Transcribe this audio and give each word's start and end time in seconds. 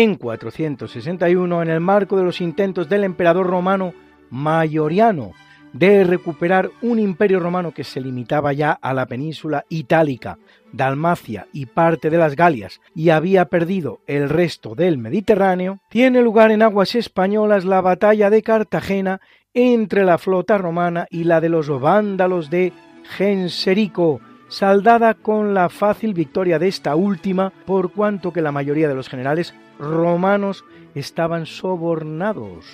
En 0.00 0.14
461, 0.14 1.60
en 1.60 1.70
el 1.70 1.80
marco 1.80 2.16
de 2.16 2.22
los 2.22 2.40
intentos 2.40 2.88
del 2.88 3.02
emperador 3.02 3.48
romano 3.48 3.94
Maioriano 4.30 5.32
de 5.72 6.04
recuperar 6.04 6.70
un 6.82 7.00
imperio 7.00 7.40
romano 7.40 7.72
que 7.72 7.82
se 7.82 8.00
limitaba 8.00 8.52
ya 8.52 8.70
a 8.70 8.94
la 8.94 9.06
península 9.06 9.64
itálica, 9.68 10.38
Dalmacia 10.72 11.48
y 11.52 11.66
parte 11.66 12.10
de 12.10 12.18
las 12.18 12.36
Galias 12.36 12.80
y 12.94 13.08
había 13.08 13.46
perdido 13.46 13.98
el 14.06 14.28
resto 14.28 14.76
del 14.76 14.98
Mediterráneo, 14.98 15.80
tiene 15.90 16.22
lugar 16.22 16.52
en 16.52 16.62
aguas 16.62 16.94
españolas 16.94 17.64
la 17.64 17.80
batalla 17.80 18.30
de 18.30 18.44
Cartagena 18.44 19.20
entre 19.52 20.04
la 20.04 20.18
flota 20.18 20.58
romana 20.58 21.08
y 21.10 21.24
la 21.24 21.40
de 21.40 21.48
los 21.48 21.68
vándalos 21.80 22.50
de 22.50 22.72
Genserico, 23.02 24.20
saldada 24.48 25.14
con 25.14 25.54
la 25.54 25.68
fácil 25.68 26.14
victoria 26.14 26.58
de 26.58 26.68
esta 26.68 26.96
última, 26.96 27.52
por 27.66 27.92
cuanto 27.92 28.32
que 28.32 28.42
la 28.42 28.52
mayoría 28.52 28.88
de 28.88 28.94
los 28.94 29.08
generales 29.08 29.54
romanos 29.78 30.64
estaban 30.94 31.46
sobornados. 31.46 32.64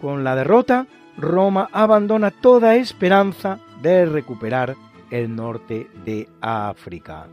Con 0.00 0.24
la 0.24 0.36
derrota, 0.36 0.86
Roma 1.16 1.68
abandona 1.72 2.30
toda 2.30 2.76
esperanza 2.76 3.58
de 3.82 4.06
recuperar 4.06 4.76
el 5.10 5.34
norte 5.34 5.88
de 6.04 6.28
África. 6.40 7.26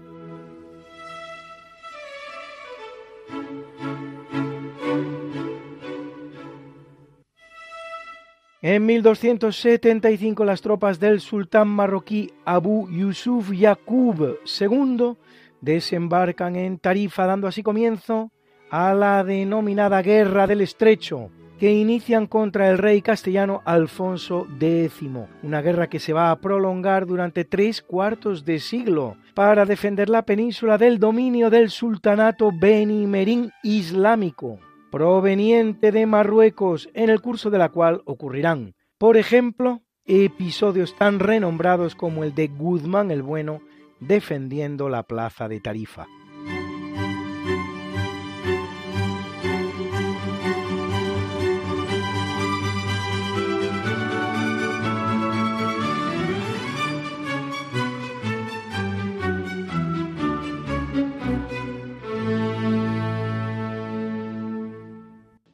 En 8.67 8.83
1275 8.87 10.43
las 10.43 10.61
tropas 10.61 10.99
del 10.99 11.19
sultán 11.19 11.67
marroquí 11.67 12.31
Abu 12.45 12.89
Yusuf 12.89 13.51
Yaqub 13.51 14.39
II 14.59 15.13
desembarcan 15.61 16.55
en 16.55 16.79
Tarifa 16.79 17.27
dando 17.27 17.47
así 17.47 17.61
comienzo 17.61 18.31
a 18.71 18.95
la 18.95 19.23
denominada 19.23 20.01
Guerra 20.01 20.47
del 20.47 20.61
Estrecho, 20.61 21.29
que 21.59 21.73
inician 21.73 22.25
contra 22.25 22.71
el 22.71 22.79
rey 22.79 23.03
castellano 23.03 23.61
Alfonso 23.65 24.47
X, 24.59 24.99
una 25.43 25.61
guerra 25.61 25.85
que 25.85 25.99
se 25.99 26.13
va 26.13 26.31
a 26.31 26.39
prolongar 26.41 27.05
durante 27.05 27.45
tres 27.45 27.83
cuartos 27.83 28.45
de 28.45 28.57
siglo 28.57 29.15
para 29.35 29.67
defender 29.67 30.09
la 30.09 30.23
península 30.23 30.79
del 30.79 30.97
dominio 30.97 31.51
del 31.51 31.69
sultanato 31.69 32.49
benimerín 32.51 33.51
islámico, 33.61 34.59
proveniente 34.95 35.91
de 35.91 36.06
Marruecos, 36.06 36.89
en 36.94 37.09
el 37.09 37.19
curso 37.19 37.50
de 37.50 37.57
la 37.57 37.67
cual 37.67 38.01
ocurrirán, 38.06 38.75
por 38.97 39.17
ejemplo, 39.17 39.81
episodios 40.06 40.95
tan 40.95 41.19
renombrados 41.19 41.95
como 41.95 42.23
el 42.23 42.33
de 42.33 42.47
Guzmán 42.47 43.11
el 43.11 43.22
Bueno 43.22 43.59
defendiendo 44.00 44.88
la 44.88 45.03
plaza 45.03 45.50
de 45.50 45.59
Tarifa. 45.59 46.07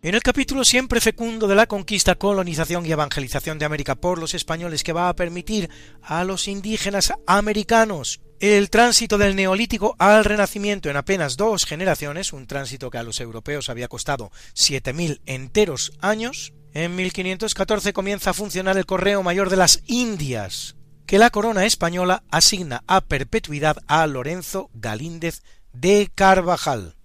En 0.03 0.15
el 0.15 0.23
capítulo 0.23 0.65
siempre 0.65 0.99
fecundo 0.99 1.47
de 1.47 1.53
la 1.53 1.67
conquista, 1.67 2.15
colonización 2.15 2.87
y 2.87 2.91
evangelización 2.91 3.59
de 3.59 3.65
América 3.65 3.93
por 3.93 4.17
los 4.17 4.33
españoles 4.33 4.83
que 4.83 4.93
va 4.93 5.09
a 5.09 5.15
permitir 5.15 5.69
a 6.01 6.23
los 6.23 6.47
indígenas 6.47 7.13
americanos 7.27 8.19
el 8.39 8.71
tránsito 8.71 9.19
del 9.19 9.35
neolítico 9.35 9.95
al 9.99 10.25
renacimiento 10.25 10.89
en 10.89 10.97
apenas 10.97 11.37
dos 11.37 11.67
generaciones, 11.67 12.33
un 12.33 12.47
tránsito 12.47 12.89
que 12.89 12.97
a 12.97 13.03
los 13.03 13.19
europeos 13.19 13.69
había 13.69 13.87
costado 13.87 14.31
7.000 14.55 15.21
enteros 15.27 15.91
años, 16.01 16.51
en 16.73 16.95
1514 16.95 17.93
comienza 17.93 18.31
a 18.31 18.33
funcionar 18.33 18.77
el 18.77 18.87
Correo 18.87 19.21
Mayor 19.21 19.51
de 19.51 19.57
las 19.57 19.83
Indias, 19.85 20.77
que 21.05 21.19
la 21.19 21.29
corona 21.29 21.65
española 21.65 22.23
asigna 22.31 22.83
a 22.87 23.01
perpetuidad 23.01 23.77
a 23.85 24.07
Lorenzo 24.07 24.71
Galíndez 24.73 25.43
de 25.73 26.09
Carvajal. 26.15 26.95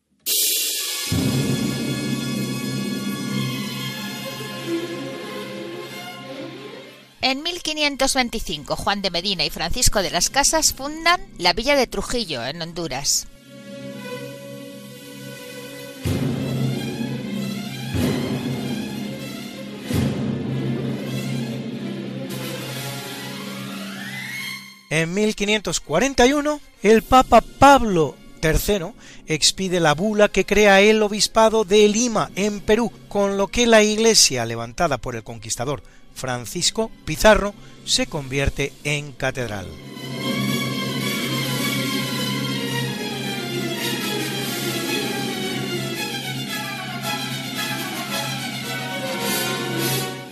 En 7.23 7.43
1525, 7.43 8.77
Juan 8.77 9.01
de 9.01 9.11
Medina 9.11 9.45
y 9.45 9.51
Francisco 9.51 10.03
de 10.03 10.11
las 10.11 10.29
Casas 10.29 10.75
fundan 10.75 11.21
la 11.39 11.55
villa 11.55 11.75
de 11.75 11.87
Trujillo, 11.87 12.45
en 12.45 12.61
Honduras. 12.61 13.27
En 24.89 25.13
1541, 25.15 26.61
el 26.83 27.03
Papa 27.03 27.41
Pablo 27.41 28.15
III 28.43 28.93
expide 29.27 29.81
la 29.81 29.95
bula 29.95 30.29
que 30.29 30.47
crea 30.47 30.81
el 30.81 31.03
obispado 31.03 31.65
de 31.65 31.89
Lima, 31.89 32.31
en 32.37 32.61
Perú, 32.61 32.93
con 33.09 33.37
lo 33.37 33.49
que 33.49 33.67
la 33.67 33.83
iglesia 33.83 34.45
levantada 34.45 34.99
por 34.99 35.17
el 35.17 35.25
conquistador 35.25 35.83
Francisco 36.17 36.91
Pizarro 37.05 37.55
se 37.85 38.07
convierte 38.07 38.73
en 38.83 39.13
catedral. 39.13 39.69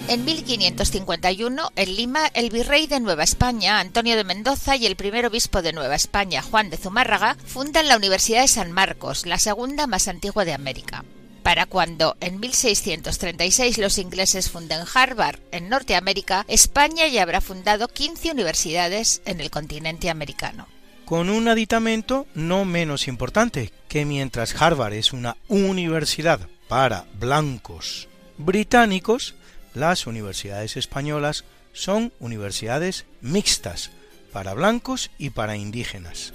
En 0.06 0.24
1551, 0.24 1.70
en 1.74 1.96
Lima, 1.96 2.26
el 2.34 2.50
virrey 2.50 2.86
de 2.86 3.00
Nueva 3.00 3.24
España, 3.24 3.80
Antonio 3.80 4.16
de 4.16 4.24
Mendoza, 4.24 4.76
y 4.76 4.86
el 4.86 4.96
primer 4.96 5.26
obispo 5.26 5.60
de 5.60 5.72
Nueva 5.72 5.94
España, 5.94 6.42
Juan 6.42 6.70
de 6.70 6.76
Zumárraga, 6.76 7.36
fundan 7.46 7.88
la 7.88 7.96
Universidad 7.96 8.42
de 8.42 8.48
San 8.48 8.70
Marcos, 8.70 9.26
la 9.26 9.38
segunda 9.38 9.86
más 9.86 10.06
antigua 10.06 10.44
de 10.44 10.52
América. 10.52 11.04
Para 11.44 11.66
cuando 11.66 12.16
en 12.20 12.40
1636 12.40 13.76
los 13.76 13.98
ingleses 13.98 14.50
funden 14.50 14.80
Harvard 14.94 15.40
en 15.52 15.68
Norteamérica, 15.68 16.46
España 16.48 17.06
ya 17.06 17.22
habrá 17.22 17.42
fundado 17.42 17.86
15 17.86 18.32
universidades 18.32 19.20
en 19.26 19.42
el 19.42 19.50
continente 19.50 20.08
americano. 20.08 20.66
Con 21.04 21.28
un 21.28 21.46
aditamento 21.48 22.26
no 22.34 22.64
menos 22.64 23.08
importante, 23.08 23.72
que 23.88 24.06
mientras 24.06 24.60
Harvard 24.60 24.94
es 24.94 25.12
una 25.12 25.36
universidad 25.48 26.48
para 26.66 27.04
blancos 27.20 28.08
británicos, 28.38 29.34
las 29.74 30.06
universidades 30.06 30.78
españolas 30.78 31.44
son 31.74 32.10
universidades 32.20 33.04
mixtas 33.20 33.90
para 34.32 34.54
blancos 34.54 35.10
y 35.18 35.28
para 35.28 35.56
indígenas. 35.56 36.32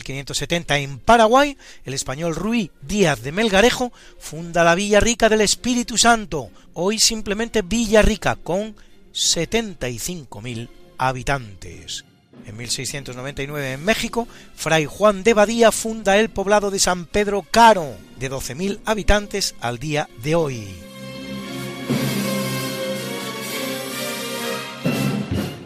1570 0.00 0.78
en 0.78 0.98
Paraguay, 0.98 1.56
el 1.84 1.94
español 1.94 2.34
Ruy 2.34 2.70
Díaz 2.82 3.22
de 3.22 3.32
Melgarejo 3.32 3.92
funda 4.18 4.64
la 4.64 4.74
Villa 4.74 5.00
Rica 5.00 5.28
del 5.28 5.42
Espíritu 5.42 5.98
Santo, 5.98 6.50
hoy 6.72 6.98
simplemente 6.98 7.62
Villa 7.62 8.02
Rica, 8.02 8.36
con 8.36 8.74
75.000 9.12 10.68
habitantes. 10.98 12.04
En 12.46 12.56
1699 12.56 13.72
en 13.74 13.84
México, 13.84 14.26
Fray 14.56 14.86
Juan 14.86 15.22
de 15.22 15.34
Badía 15.34 15.70
funda 15.70 16.18
el 16.18 16.30
poblado 16.30 16.70
de 16.70 16.78
San 16.78 17.06
Pedro 17.06 17.44
Caro, 17.50 17.94
de 18.18 18.30
12.000 18.30 18.80
habitantes 18.86 19.54
al 19.60 19.78
día 19.78 20.08
de 20.22 20.34
hoy. 20.34 20.89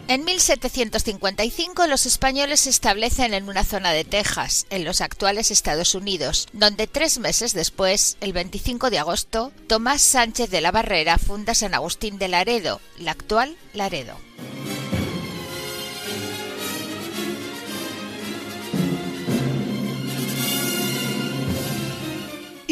En 0.07 0.23
1755 0.23 1.87
los 1.87 2.05
españoles 2.05 2.59
se 2.59 2.69
establecen 2.69 3.33
en 3.33 3.49
una 3.49 3.63
zona 3.63 3.91
de 3.91 4.03
Texas, 4.03 4.67
en 4.69 4.83
los 4.83 5.01
actuales 5.01 5.49
Estados 5.49 5.95
Unidos, 5.95 6.47
donde 6.53 6.85
tres 6.85 7.17
meses 7.17 7.53
después, 7.53 8.15
el 8.21 8.31
25 8.31 8.91
de 8.91 8.99
agosto, 8.99 9.51
Tomás 9.67 10.03
Sánchez 10.03 10.51
de 10.51 10.61
la 10.61 10.71
Barrera 10.71 11.17
funda 11.17 11.55
San 11.55 11.73
Agustín 11.73 12.19
de 12.19 12.27
Laredo, 12.27 12.81
la 12.99 13.11
actual 13.11 13.57
Laredo. 13.73 14.15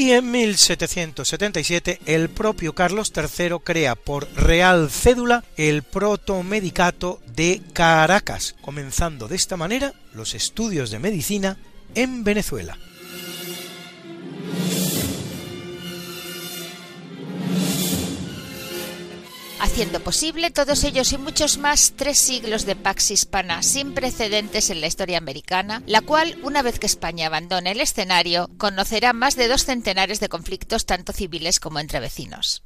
Y 0.03 0.11
en 0.11 0.31
1777 0.31 2.01
el 2.05 2.27
propio 2.27 2.75
Carlos 2.75 3.13
III 3.15 3.59
crea 3.63 3.95
por 3.95 4.27
real 4.35 4.89
cédula 4.91 5.45
el 5.55 5.81
protomedicato 5.81 7.21
de 7.33 7.61
Caracas, 7.71 8.53
comenzando 8.61 9.29
de 9.29 9.37
esta 9.37 9.55
manera 9.55 9.93
los 10.13 10.33
estudios 10.33 10.91
de 10.91 10.99
medicina 10.99 11.57
en 11.95 12.25
Venezuela. 12.25 12.77
Haciendo 19.63 20.01
posible 20.01 20.51
todos 20.51 20.83
ellos 20.83 21.13
y 21.13 21.17
muchos 21.17 21.57
más 21.57 21.93
tres 21.95 22.17
siglos 22.19 22.65
de 22.65 22.75
pax 22.75 23.11
hispana 23.11 23.63
sin 23.63 23.93
precedentes 23.93 24.69
en 24.69 24.81
la 24.81 24.87
historia 24.87 25.17
americana, 25.17 25.81
la 25.85 26.01
cual, 26.01 26.37
una 26.43 26.61
vez 26.61 26.79
que 26.79 26.85
España 26.85 27.27
abandone 27.27 27.71
el 27.71 27.79
escenario, 27.79 28.49
conocerá 28.57 29.13
más 29.13 29.37
de 29.37 29.47
dos 29.47 29.63
centenares 29.63 30.19
de 30.19 30.27
conflictos 30.27 30.85
tanto 30.85 31.13
civiles 31.13 31.61
como 31.61 31.79
entre 31.79 32.01
vecinos. 32.01 32.63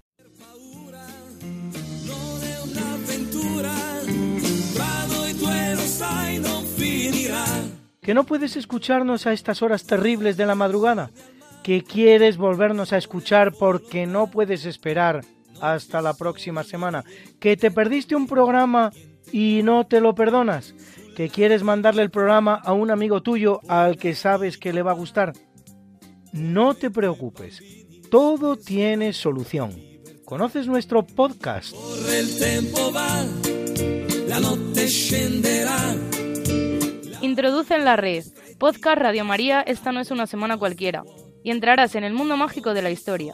¿Que 8.02 8.14
no 8.16 8.24
puedes 8.24 8.56
escucharnos 8.56 9.28
a 9.28 9.34
estas 9.34 9.62
horas 9.62 9.84
terribles 9.84 10.36
de 10.36 10.48
la 10.48 10.56
madrugada? 10.56 11.12
¿Que 11.62 11.84
quieres 11.84 12.38
volvernos 12.38 12.92
a 12.92 12.98
escuchar 12.98 13.54
porque 13.54 14.08
no 14.08 14.32
puedes 14.32 14.66
esperar 14.66 15.24
hasta 15.62 16.02
la 16.02 16.14
próxima 16.14 16.64
semana. 16.64 17.04
Que 17.40 17.58
te 17.58 17.72
perdiste 17.72 18.16
un 18.16 18.28
programa 18.28 18.92
y 19.32 19.62
no 19.64 19.86
te 19.86 20.02
lo 20.02 20.16
perdonas. 20.16 20.76
Que 21.16 21.30
quieres 21.30 21.64
mandarle 21.64 22.04
el 22.04 22.12
programa 22.12 22.56
a 22.56 22.74
un 22.74 22.92
amigo 22.92 23.22
tuyo 23.22 23.62
al 23.68 23.98
que 23.98 24.16
sabes 24.16 24.58
que 24.58 24.74
le 24.74 24.84
va 24.84 24.92
a 24.92 24.96
gustar. 24.96 25.34
No 26.34 26.74
te 26.76 26.92
preocupes. 26.92 27.62
Todo 28.12 28.56
tiene 28.56 29.14
solución. 29.14 29.72
¿Conoces 30.26 30.68
nuestro 30.68 31.06
podcast? 31.06 31.76
Introduce 37.22 37.76
en 37.76 37.86
la 37.86 37.96
red 37.96 38.24
Podcast 38.58 39.00
Radio 39.00 39.26
María 39.26 39.62
Esta 39.62 39.92
no 39.92 40.00
es 40.00 40.12
una 40.12 40.28
semana 40.28 40.58
cualquiera 40.58 41.04
y 41.44 41.52
entrarás 41.52 41.96
en 41.96 42.04
el 42.04 42.14
mundo 42.14 42.36
mágico 42.36 42.74
de 42.74 42.82
la 42.82 42.92
historia 42.92 43.34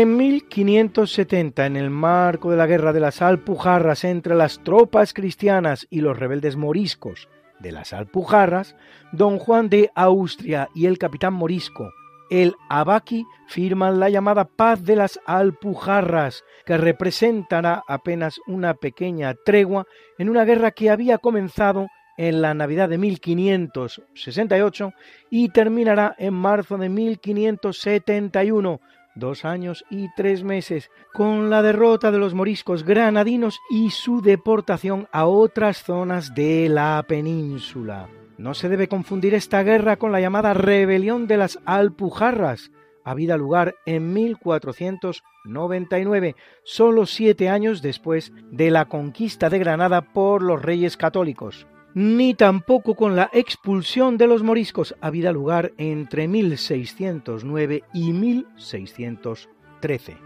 En 0.00 0.16
1570, 0.16 1.66
en 1.66 1.76
el 1.76 1.90
marco 1.90 2.52
de 2.52 2.56
la 2.56 2.68
guerra 2.68 2.92
de 2.92 3.00
las 3.00 3.20
Alpujarras 3.20 4.04
entre 4.04 4.36
las 4.36 4.62
tropas 4.62 5.12
cristianas 5.12 5.88
y 5.90 6.02
los 6.02 6.16
rebeldes 6.16 6.54
moriscos 6.54 7.28
de 7.58 7.72
las 7.72 7.92
Alpujarras, 7.92 8.76
don 9.10 9.40
Juan 9.40 9.68
de 9.68 9.90
Austria 9.96 10.68
y 10.72 10.86
el 10.86 10.98
capitán 10.98 11.34
morisco, 11.34 11.90
el 12.30 12.54
Abaqui, 12.68 13.26
firman 13.48 13.98
la 13.98 14.08
llamada 14.08 14.44
Paz 14.44 14.84
de 14.84 14.94
las 14.94 15.18
Alpujarras, 15.26 16.44
que 16.64 16.78
representará 16.78 17.82
apenas 17.88 18.38
una 18.46 18.74
pequeña 18.74 19.34
tregua 19.34 19.84
en 20.16 20.28
una 20.28 20.44
guerra 20.44 20.70
que 20.70 20.90
había 20.90 21.18
comenzado 21.18 21.88
en 22.16 22.40
la 22.40 22.54
Navidad 22.54 22.88
de 22.88 22.98
1568 22.98 24.92
y 25.30 25.48
terminará 25.48 26.14
en 26.18 26.34
marzo 26.34 26.78
de 26.78 26.88
1571 26.88 28.80
dos 29.18 29.44
años 29.44 29.84
y 29.90 30.08
tres 30.16 30.42
meses, 30.44 30.90
con 31.12 31.50
la 31.50 31.60
derrota 31.62 32.10
de 32.10 32.18
los 32.18 32.32
moriscos 32.34 32.84
granadinos 32.84 33.60
y 33.70 33.90
su 33.90 34.22
deportación 34.22 35.08
a 35.12 35.26
otras 35.26 35.82
zonas 35.82 36.34
de 36.34 36.68
la 36.68 37.04
península. 37.06 38.08
No 38.36 38.54
se 38.54 38.68
debe 38.68 38.88
confundir 38.88 39.34
esta 39.34 39.62
guerra 39.62 39.96
con 39.96 40.10
la 40.12 40.20
llamada 40.20 40.52
rebelión 40.54 41.26
de 41.26 41.36
las 41.36 41.58
Alpujarras, 41.64 42.70
habida 43.04 43.36
lugar 43.36 43.74
en 43.86 44.12
1499, 44.12 46.36
solo 46.62 47.06
siete 47.06 47.48
años 47.48 47.82
después 47.82 48.32
de 48.50 48.70
la 48.70 48.84
conquista 48.84 49.50
de 49.50 49.58
Granada 49.58 50.02
por 50.02 50.42
los 50.42 50.62
reyes 50.62 50.96
católicos 50.96 51.66
ni 51.94 52.34
tampoco 52.34 52.94
con 52.94 53.16
la 53.16 53.30
expulsión 53.32 54.18
de 54.18 54.26
los 54.26 54.42
moriscos 54.42 54.94
habida 55.00 55.32
lugar 55.32 55.72
entre 55.78 56.28
1609 56.28 57.84
y 57.92 58.12
1613. 58.12 60.16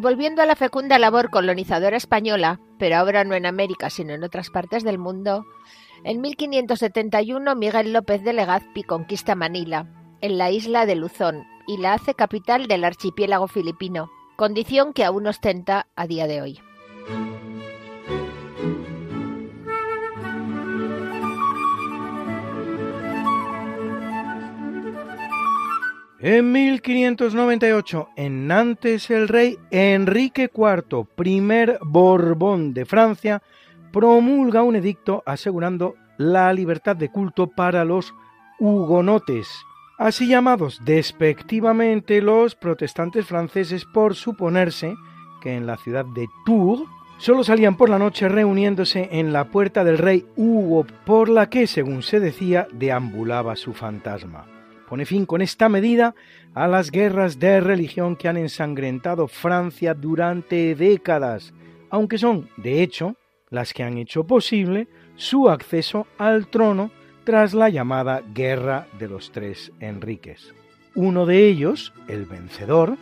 Volviendo 0.00 0.42
a 0.42 0.46
la 0.46 0.56
fecunda 0.56 0.98
labor 0.98 1.30
colonizadora 1.30 1.96
española, 1.96 2.60
pero 2.78 2.96
ahora 2.96 3.24
no 3.24 3.34
en 3.34 3.46
América 3.46 3.90
sino 3.90 4.14
en 4.14 4.24
otras 4.24 4.50
partes 4.50 4.84
del 4.84 4.98
mundo, 4.98 5.44
en 6.04 6.20
1571 6.20 7.54
Miguel 7.54 7.92
López 7.92 8.22
de 8.22 8.32
Legazpi 8.32 8.82
conquista 8.82 9.34
Manila, 9.34 9.86
en 10.20 10.38
la 10.38 10.50
isla 10.50 10.86
de 10.86 10.96
Luzón, 10.96 11.44
y 11.66 11.76
la 11.76 11.94
hace 11.94 12.14
capital 12.14 12.66
del 12.66 12.84
archipiélago 12.84 13.48
filipino, 13.48 14.10
condición 14.36 14.92
que 14.92 15.04
aún 15.04 15.26
ostenta 15.26 15.86
a 15.94 16.06
día 16.06 16.26
de 16.26 16.42
hoy. 16.42 16.60
En 26.24 26.52
1598, 26.52 28.10
en 28.14 28.46
Nantes, 28.46 29.10
el 29.10 29.26
rey 29.26 29.58
Enrique 29.72 30.48
IV, 30.54 31.04
primer 31.16 31.80
Borbón 31.82 32.72
de 32.74 32.84
Francia, 32.84 33.42
promulga 33.92 34.62
un 34.62 34.76
edicto 34.76 35.24
asegurando 35.26 35.96
la 36.18 36.52
libertad 36.52 36.94
de 36.94 37.08
culto 37.08 37.48
para 37.48 37.84
los 37.84 38.14
hugonotes, 38.60 39.48
así 39.98 40.28
llamados 40.28 40.80
despectivamente 40.84 42.22
los 42.22 42.54
protestantes 42.54 43.26
franceses 43.26 43.84
por 43.84 44.14
suponerse 44.14 44.94
que 45.42 45.56
en 45.56 45.66
la 45.66 45.76
ciudad 45.76 46.04
de 46.04 46.28
Tours 46.46 46.84
solo 47.18 47.42
salían 47.42 47.76
por 47.76 47.90
la 47.90 47.98
noche 47.98 48.28
reuniéndose 48.28 49.08
en 49.10 49.32
la 49.32 49.46
puerta 49.46 49.82
del 49.82 49.98
rey 49.98 50.24
Hugo 50.36 50.86
por 51.04 51.28
la 51.28 51.50
que, 51.50 51.66
según 51.66 52.04
se 52.04 52.20
decía, 52.20 52.68
deambulaba 52.72 53.56
su 53.56 53.72
fantasma 53.72 54.51
pone 54.92 55.06
fin 55.06 55.24
con 55.24 55.40
esta 55.40 55.70
medida 55.70 56.14
a 56.52 56.68
las 56.68 56.90
guerras 56.90 57.38
de 57.38 57.62
religión 57.62 58.14
que 58.14 58.28
han 58.28 58.36
ensangrentado 58.36 59.26
Francia 59.26 59.94
durante 59.94 60.74
décadas, 60.74 61.54
aunque 61.88 62.18
son, 62.18 62.50
de 62.58 62.82
hecho, 62.82 63.16
las 63.48 63.72
que 63.72 63.84
han 63.84 63.96
hecho 63.96 64.24
posible 64.24 64.88
su 65.14 65.48
acceso 65.48 66.06
al 66.18 66.46
trono 66.48 66.90
tras 67.24 67.54
la 67.54 67.70
llamada 67.70 68.22
Guerra 68.34 68.86
de 68.98 69.08
los 69.08 69.32
Tres 69.32 69.72
Enriques. 69.80 70.52
Uno 70.94 71.24
de 71.24 71.46
ellos, 71.46 71.94
el 72.06 72.26
vencedor, 72.26 72.98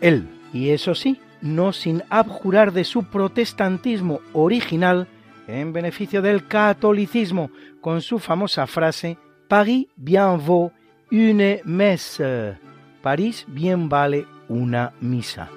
él, 0.00 0.28
y 0.52 0.68
eso 0.68 0.94
sí, 0.94 1.18
no 1.42 1.72
sin 1.72 2.04
abjurar 2.10 2.72
de 2.72 2.84
su 2.84 3.06
protestantismo 3.06 4.20
original 4.34 5.08
en 5.48 5.72
beneficio 5.72 6.22
del 6.22 6.46
catolicismo, 6.46 7.50
con 7.80 8.02
su 8.02 8.20
famosa 8.20 8.68
frase 8.68 9.18
Paris 9.48 9.88
bien 9.96 10.38
vaut 10.38 10.72
une 11.14 11.60
messe. 11.64 12.58
París 13.00 13.44
bien 13.46 13.88
vale 13.88 14.26
una 14.48 14.92
misa. 15.00 15.48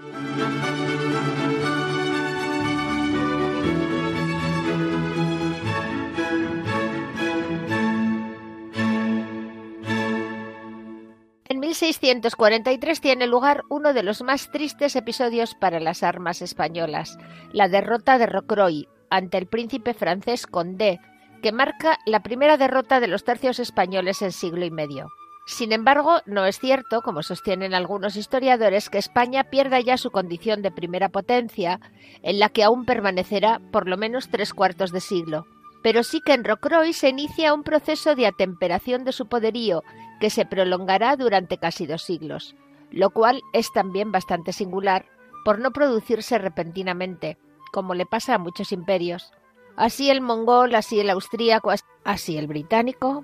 En 11.49 11.59
1643 11.59 13.01
tiene 13.01 13.25
lugar 13.25 13.63
uno 13.69 13.93
de 13.93 14.03
los 14.03 14.21
más 14.21 14.51
tristes 14.51 14.95
episodios 14.95 15.55
para 15.55 15.79
las 15.79 16.03
armas 16.03 16.43
españolas, 16.43 17.17
la 17.51 17.67
derrota 17.67 18.19
de 18.19 18.27
Rocroi 18.27 18.87
ante 19.09 19.39
el 19.39 19.47
príncipe 19.47 19.95
francés 19.95 20.45
Condé, 20.45 20.99
que 21.41 21.51
marca 21.51 21.97
la 22.05 22.21
primera 22.21 22.57
derrota 22.57 22.99
de 22.99 23.07
los 23.07 23.23
tercios 23.23 23.57
españoles 23.57 24.21
en 24.21 24.31
siglo 24.31 24.63
y 24.63 24.69
medio. 24.69 25.07
Sin 25.47 25.71
embargo, 25.71 26.17
no 26.25 26.45
es 26.45 26.59
cierto, 26.59 27.01
como 27.01 27.23
sostienen 27.23 27.73
algunos 27.73 28.17
historiadores, 28.17 28.89
que 28.89 28.97
España 28.97 29.45
pierda 29.45 29.79
ya 29.79 29.95
su 29.95 30.11
condición 30.11 30.61
de 30.61 30.71
primera 30.71 31.07
potencia, 31.07 31.79
en 32.21 32.37
la 32.37 32.49
que 32.49 32.65
aún 32.65 32.83
permanecerá 32.83 33.61
por 33.71 33.87
lo 33.87 33.95
menos 33.95 34.27
tres 34.29 34.53
cuartos 34.53 34.91
de 34.91 34.99
siglo. 34.99 35.47
Pero 35.81 36.03
sí 36.03 36.19
que 36.19 36.33
en 36.33 36.43
Rocroi 36.43 36.91
se 36.91 37.07
inicia 37.07 37.53
un 37.53 37.63
proceso 37.63 38.13
de 38.13 38.27
atemperación 38.27 39.05
de 39.05 39.13
su 39.13 39.27
poderío 39.27 39.83
que 40.19 40.29
se 40.29 40.45
prolongará 40.45 41.15
durante 41.15 41.57
casi 41.57 41.87
dos 41.87 42.01
siglos, 42.01 42.53
lo 42.91 43.11
cual 43.11 43.41
es 43.53 43.71
también 43.71 44.11
bastante 44.11 44.51
singular 44.51 45.05
por 45.45 45.59
no 45.59 45.71
producirse 45.71 46.37
repentinamente, 46.39 47.37
como 47.71 47.93
le 47.93 48.05
pasa 48.05 48.35
a 48.35 48.37
muchos 48.37 48.73
imperios. 48.73 49.31
Así 49.77 50.09
el 50.09 50.19
mongol, 50.19 50.75
así 50.75 50.99
el 50.99 51.09
austríaco, 51.09 51.71
así 52.03 52.37
el 52.37 52.47
británico, 52.47 53.23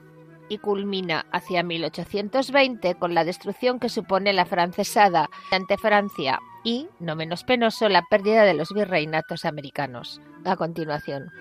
y 0.50 0.57
culmina 0.57 1.25
hacia 1.31 1.63
1820 1.63 2.95
con 2.95 3.13
la 3.13 3.23
destrucción 3.23 3.79
que 3.79 3.89
supone 3.89 4.33
la 4.33 4.45
francesada 4.45 5.29
ante 5.51 5.77
Francia 5.77 6.39
y, 6.63 6.88
no 7.00 7.15
menos 7.15 7.43
penoso, 7.43 7.89
la 7.89 8.03
pérdida 8.09 8.43
de 8.43 8.53
los 8.53 8.73
virreinatos 8.73 9.45
americanos. 9.45 10.21
A 10.45 10.55
continuación. 10.55 11.31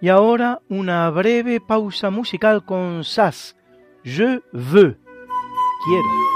Y 0.00 0.08
ahora 0.08 0.60
una 0.68 1.10
breve 1.10 1.60
pausa 1.60 2.10
musical 2.10 2.64
con 2.64 3.02
Sass. 3.04 3.56
Je 4.04 4.40
veux. 4.52 4.96
Quiero. 5.84 6.35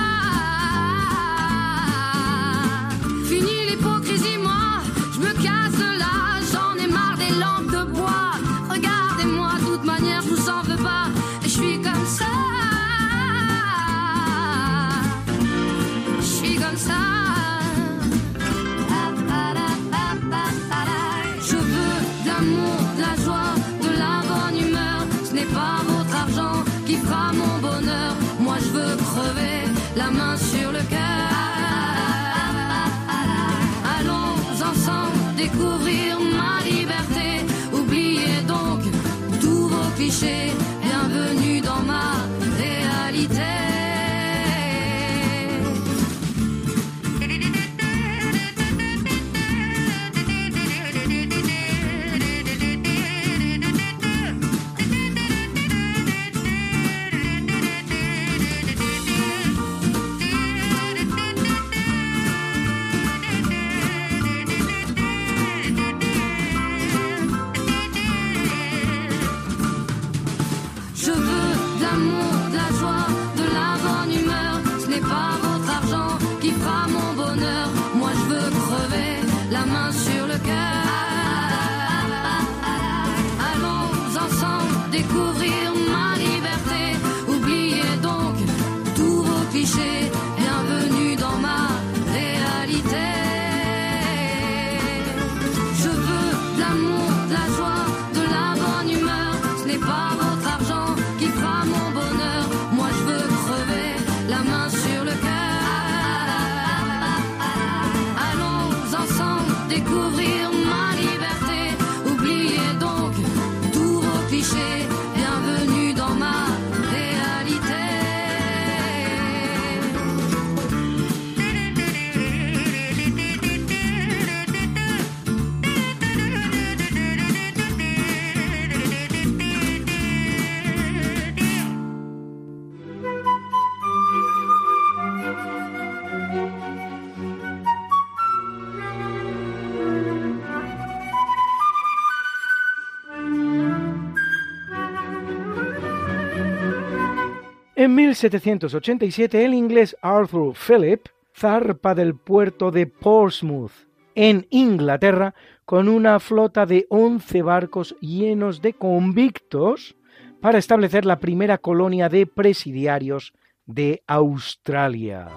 En 147.91 147.95
1787 147.95 149.43
el 149.43 149.53
inglés 149.53 149.97
Arthur 150.01 150.55
Phillip 150.55 151.07
zarpa 151.35 151.93
del 151.93 152.15
puerto 152.15 152.71
de 152.71 152.87
Portsmouth, 152.87 153.73
en 154.15 154.47
Inglaterra, 154.49 155.35
con 155.65 155.89
una 155.89 156.21
flota 156.21 156.65
de 156.65 156.85
11 156.87 157.41
barcos 157.41 157.97
llenos 157.99 158.61
de 158.61 158.71
convictos 158.71 159.97
para 160.39 160.57
establecer 160.57 161.05
la 161.05 161.19
primera 161.19 161.57
colonia 161.57 162.07
de 162.07 162.27
presidiarios 162.27 163.33
de 163.65 164.01
Australia. 164.07 165.27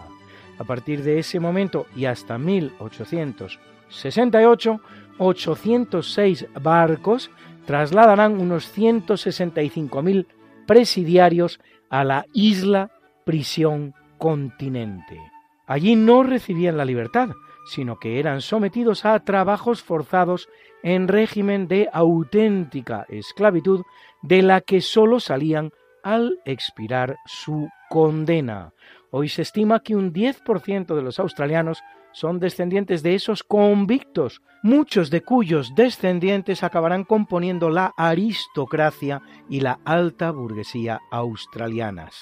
A 0.57 0.63
partir 0.63 1.03
de 1.03 1.19
ese 1.19 1.41
momento 1.41 1.87
y 1.97 2.05
hasta 2.05 2.39
1868, 2.39 4.81
806 5.19 6.47
barcos 6.63 7.33
trasladarán 7.67 8.41
unos 8.41 8.73
165.000 8.79 10.27
presidiarios 10.69 11.59
a 11.95 12.03
la 12.03 12.27
isla 12.33 12.91
prisión 13.25 13.95
continente. 14.19 15.17
Allí 15.65 15.95
no 15.95 16.25
recibían 16.25 16.77
la 16.77 16.85
libertad, 16.85 17.29
sino 17.67 18.01
que 18.01 18.19
eran 18.19 18.41
sometidos 18.41 19.05
a 19.05 19.17
trabajos 19.21 19.81
forzados 19.81 20.49
en 20.83 21.07
régimen 21.07 21.69
de 21.69 21.89
auténtica 21.93 23.07
esclavitud 23.09 23.83
de 24.23 24.43
la 24.43 24.61
que 24.61 24.81
sólo 24.81 25.21
salían 25.21 25.71
al 26.03 26.41
expirar 26.45 27.17
su 27.27 27.69
condena. 27.89 28.73
Hoy 29.13 29.29
se 29.29 29.43
estima 29.43 29.79
que 29.79 29.95
un 29.95 30.13
10% 30.13 30.97
de 30.97 31.03
los 31.03 31.21
australianos 31.21 31.81
son 32.15 32.39
descendientes 32.39 33.03
de 33.03 33.17
esos 33.17 33.43
convictos, 33.43 34.41
muchos 34.63 35.11
de 35.11 35.21
cuyos 35.21 35.75
descendientes 35.75 36.63
acabarán 36.63 37.05
componiendo 37.05 37.69
la 37.71 37.93
aristocracia 37.97 39.21
y 39.51 39.61
la 39.61 39.81
alta 39.85 40.31
burguesía 40.31 41.01
australianas. 41.11 42.15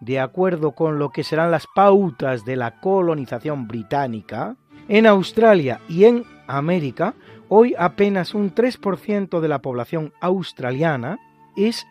De 0.00 0.20
acuerdo 0.20 0.72
con 0.72 0.98
lo 0.98 1.10
que 1.10 1.24
serán 1.24 1.50
las 1.50 1.66
pautas 1.74 2.44
de 2.44 2.56
la 2.56 2.80
colonización 2.80 3.66
británica, 3.68 4.56
en 4.88 5.06
Australia 5.06 5.80
y 5.88 6.04
en 6.04 6.24
América, 6.48 7.14
hoy 7.48 7.74
apenas 7.78 8.34
un 8.34 8.54
3% 8.54 9.40
de 9.40 9.48
la 9.48 9.60
población 9.60 10.12
australiana 10.20 11.18
es 11.56 11.86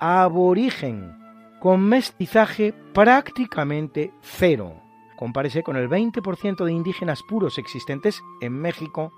aborigen, 0.00 1.16
con 1.60 1.82
mestizaje 1.82 2.72
prácticamente 2.92 4.12
cero. 4.22 4.89
Compárese 5.20 5.62
con 5.62 5.76
el 5.76 5.90
20% 5.90 6.64
de 6.64 6.72
indígenas 6.72 7.22
puros 7.22 7.58
existentes 7.58 8.22
en 8.40 8.54
México 8.54 9.12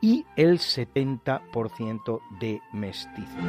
y 0.00 0.26
el 0.36 0.58
70% 0.58 2.20
de 2.40 2.60
mestizos. 2.72 3.44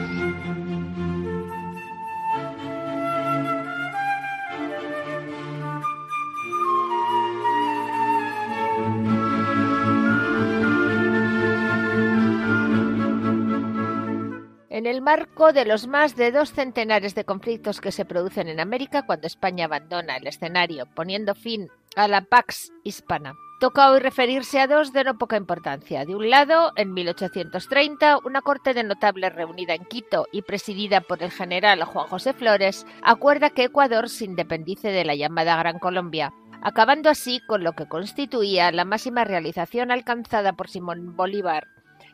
En 14.78 14.86
el 14.86 15.02
marco 15.02 15.54
de 15.54 15.66
los 15.66 15.88
más 15.88 16.16
de 16.16 16.32
dos 16.32 16.52
centenares 16.52 17.16
de 17.16 17.26
conflictos 17.26 17.82
que 17.82 17.92
se 17.92 18.06
producen 18.06 18.48
en 18.48 18.60
América 18.60 19.08
cuando 19.08 19.26
España 19.26 19.66
abandona 19.66 20.18
el 20.18 20.28
escenario, 20.28 20.86
poniendo 20.94 21.34
fin 21.34 21.68
a 21.96 22.08
la 22.08 22.22
Pax 22.22 22.72
Hispana. 22.84 23.34
Toca 23.60 23.90
hoy 23.90 24.00
referirse 24.00 24.60
a 24.60 24.68
dos 24.68 24.94
de 24.94 25.04
no 25.04 25.18
poca 25.18 25.36
importancia. 25.36 26.06
De 26.06 26.16
un 26.16 26.30
lado, 26.30 26.74
en 26.76 26.94
1830, 26.94 28.20
una 28.24 28.44
corte 28.44 28.76
de 28.76 28.84
notables 28.84 29.34
reunida 29.34 29.74
en 29.74 29.84
Quito 29.84 30.28
y 30.32 30.44
presidida 30.44 31.02
por 31.02 31.24
el 31.24 31.32
general 31.32 31.84
Juan 31.84 32.06
José 32.06 32.34
Flores 32.34 32.86
acuerda 33.02 33.50
que 33.50 33.64
Ecuador 33.64 34.10
se 34.10 34.26
independice 34.26 34.90
de 34.90 35.06
la 35.06 35.16
llamada 35.16 35.58
Gran 35.58 35.80
Colombia, 35.80 36.36
acabando 36.62 37.10
así 37.10 37.42
con 37.48 37.64
lo 37.64 37.74
que 37.74 37.88
constituía 37.88 38.72
la 38.72 38.86
máxima 38.86 39.24
realización 39.24 39.90
alcanzada 39.90 40.54
por 40.54 40.70
Simón 40.70 41.16
Bolívar, 41.16 41.66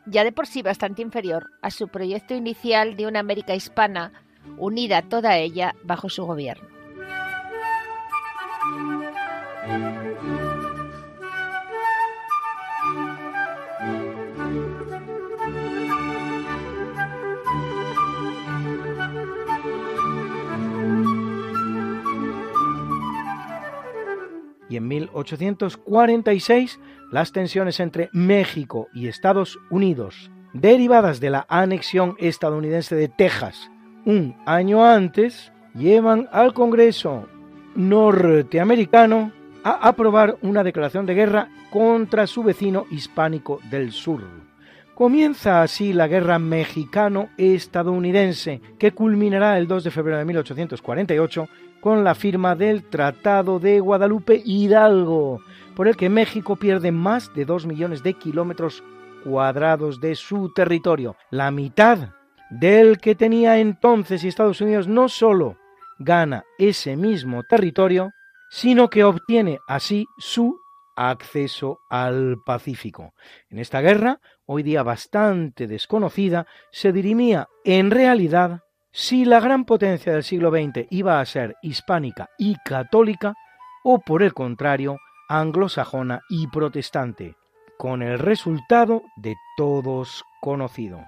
ya 0.06 0.24
de 0.24 0.32
por 0.32 0.46
sí 0.46 0.62
bastante 0.62 1.02
inferior 1.02 1.50
a 1.62 1.70
su 1.70 1.88
proyecto 1.88 2.34
inicial 2.34 2.96
de 2.96 3.06
una 3.06 3.20
América 3.20 3.54
hispana 3.54 4.12
unida 4.58 5.02
toda 5.02 5.38
ella 5.38 5.74
bajo 5.82 6.08
su 6.08 6.24
gobierno. 6.24 6.74
y 24.74 24.76
en 24.76 24.88
1846 24.88 26.80
las 27.14 27.30
tensiones 27.30 27.78
entre 27.78 28.10
México 28.12 28.88
y 28.92 29.06
Estados 29.06 29.60
Unidos, 29.70 30.32
derivadas 30.52 31.20
de 31.20 31.30
la 31.30 31.46
anexión 31.48 32.16
estadounidense 32.18 32.96
de 32.96 33.06
Texas 33.06 33.70
un 34.04 34.34
año 34.46 34.84
antes, 34.84 35.52
llevan 35.76 36.28
al 36.32 36.52
Congreso 36.52 37.28
norteamericano 37.76 39.30
a 39.62 39.86
aprobar 39.86 40.38
una 40.42 40.64
declaración 40.64 41.06
de 41.06 41.14
guerra 41.14 41.50
contra 41.70 42.26
su 42.26 42.42
vecino 42.42 42.84
hispánico 42.90 43.60
del 43.70 43.92
sur. 43.92 44.22
Comienza 44.96 45.62
así 45.62 45.92
la 45.92 46.08
guerra 46.08 46.40
mexicano-estadounidense, 46.40 48.60
que 48.76 48.90
culminará 48.90 49.56
el 49.56 49.68
2 49.68 49.84
de 49.84 49.92
febrero 49.92 50.18
de 50.18 50.24
1848 50.24 51.48
con 51.84 52.02
la 52.02 52.14
firma 52.14 52.54
del 52.54 52.84
Tratado 52.84 53.58
de 53.58 53.78
Guadalupe 53.78 54.40
Hidalgo, 54.42 55.42
por 55.76 55.86
el 55.86 55.98
que 55.98 56.08
México 56.08 56.56
pierde 56.56 56.92
más 56.92 57.34
de 57.34 57.44
2 57.44 57.66
millones 57.66 58.02
de 58.02 58.14
kilómetros 58.14 58.82
cuadrados 59.22 60.00
de 60.00 60.14
su 60.14 60.50
territorio, 60.54 61.14
la 61.30 61.50
mitad 61.50 62.14
del 62.48 62.96
que 62.96 63.14
tenía 63.14 63.58
entonces 63.58 64.24
y 64.24 64.28
Estados 64.28 64.62
Unidos 64.62 64.88
no 64.88 65.10
solo 65.10 65.58
gana 65.98 66.44
ese 66.56 66.96
mismo 66.96 67.42
territorio, 67.42 68.12
sino 68.48 68.88
que 68.88 69.04
obtiene 69.04 69.58
así 69.68 70.06
su 70.16 70.58
acceso 70.96 71.80
al 71.90 72.38
Pacífico. 72.46 73.12
En 73.50 73.58
esta 73.58 73.82
guerra, 73.82 74.20
hoy 74.46 74.62
día 74.62 74.82
bastante 74.82 75.66
desconocida, 75.66 76.46
se 76.72 76.94
dirimía 76.94 77.46
en 77.62 77.90
realidad 77.90 78.63
si 78.96 79.24
la 79.24 79.40
gran 79.40 79.64
potencia 79.64 80.12
del 80.12 80.22
siglo 80.22 80.52
XX 80.52 80.86
iba 80.90 81.18
a 81.18 81.26
ser 81.26 81.56
hispánica 81.62 82.30
y 82.38 82.54
católica 82.64 83.34
o 83.82 83.98
por 83.98 84.22
el 84.22 84.32
contrario 84.32 84.98
anglosajona 85.28 86.22
y 86.30 86.46
protestante, 86.46 87.34
con 87.76 88.02
el 88.02 88.20
resultado 88.20 89.02
de 89.16 89.34
todos 89.56 90.22
conocido. 90.40 91.00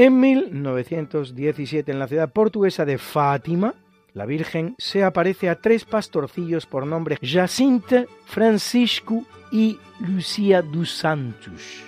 En 0.00 0.20
1917, 0.20 1.90
en 1.90 1.98
la 1.98 2.06
ciudad 2.06 2.32
portuguesa 2.32 2.84
de 2.84 2.98
Fátima, 2.98 3.74
la 4.12 4.26
Virgen 4.26 4.76
se 4.78 5.02
aparece 5.02 5.50
a 5.50 5.60
tres 5.60 5.84
pastorcillos 5.84 6.66
por 6.66 6.86
nombre 6.86 7.18
Jacinta, 7.20 8.04
Francisco 8.24 9.24
y 9.50 9.76
Lucía 9.98 10.62
dos 10.62 10.92
Santos. 10.92 11.82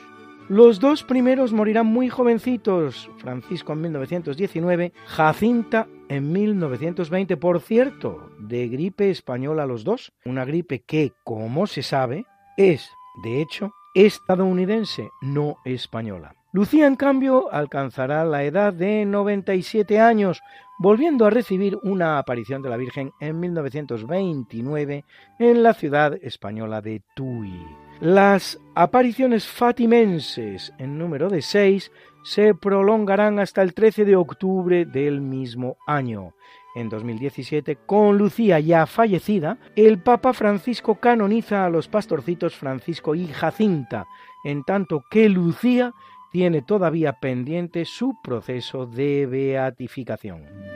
Los 0.48 0.80
dos 0.80 1.04
primeros 1.04 1.52
morirán 1.52 1.86
muy 1.86 2.08
jovencitos, 2.08 3.08
Francisco 3.18 3.74
en 3.74 3.82
1919, 3.82 4.92
Jacinta 5.06 5.86
en 6.08 6.32
1920, 6.32 7.36
por 7.36 7.60
cierto, 7.60 8.32
de 8.40 8.66
gripe 8.66 9.08
española 9.10 9.66
los 9.66 9.84
dos, 9.84 10.12
una 10.24 10.44
gripe 10.44 10.80
que, 10.80 11.12
como 11.22 11.68
se 11.68 11.84
sabe, 11.84 12.26
es, 12.56 12.90
de 13.22 13.40
hecho, 13.40 13.70
estadounidense, 13.94 15.10
no 15.22 15.58
española. 15.64 16.34
Lucía, 16.52 16.88
en 16.88 16.96
cambio, 16.96 17.52
alcanzará 17.52 18.24
la 18.24 18.42
edad 18.42 18.72
de 18.72 19.04
97 19.06 20.00
años, 20.00 20.42
volviendo 20.80 21.24
a 21.24 21.30
recibir 21.30 21.78
una 21.84 22.18
aparición 22.18 22.60
de 22.60 22.68
la 22.68 22.76
Virgen 22.76 23.12
en 23.20 23.38
1929 23.38 25.04
en 25.38 25.62
la 25.62 25.74
ciudad 25.74 26.14
española 26.22 26.80
de 26.80 27.02
Tui. 27.14 27.54
Las 28.00 28.58
apariciones 28.74 29.46
fatimenses 29.46 30.72
en 30.78 30.98
número 30.98 31.28
de 31.28 31.42
seis 31.42 31.92
se 32.24 32.54
prolongarán 32.54 33.38
hasta 33.38 33.62
el 33.62 33.72
13 33.72 34.04
de 34.04 34.16
octubre 34.16 34.86
del 34.86 35.20
mismo 35.20 35.76
año. 35.86 36.34
En 36.74 36.88
2017, 36.88 37.76
con 37.86 38.16
Lucía 38.16 38.58
ya 38.58 38.86
fallecida, 38.86 39.58
el 39.76 40.02
Papa 40.02 40.32
Francisco 40.32 40.96
canoniza 40.96 41.64
a 41.64 41.70
los 41.70 41.88
pastorcitos 41.88 42.56
Francisco 42.56 43.14
y 43.14 43.26
Jacinta, 43.26 44.06
en 44.44 44.64
tanto 44.64 45.02
que 45.10 45.28
Lucía 45.28 45.92
tiene 46.32 46.62
todavía 46.62 47.14
pendiente 47.14 47.84
su 47.84 48.14
proceso 48.22 48.86
de 48.86 49.26
beatificación. 49.26 50.70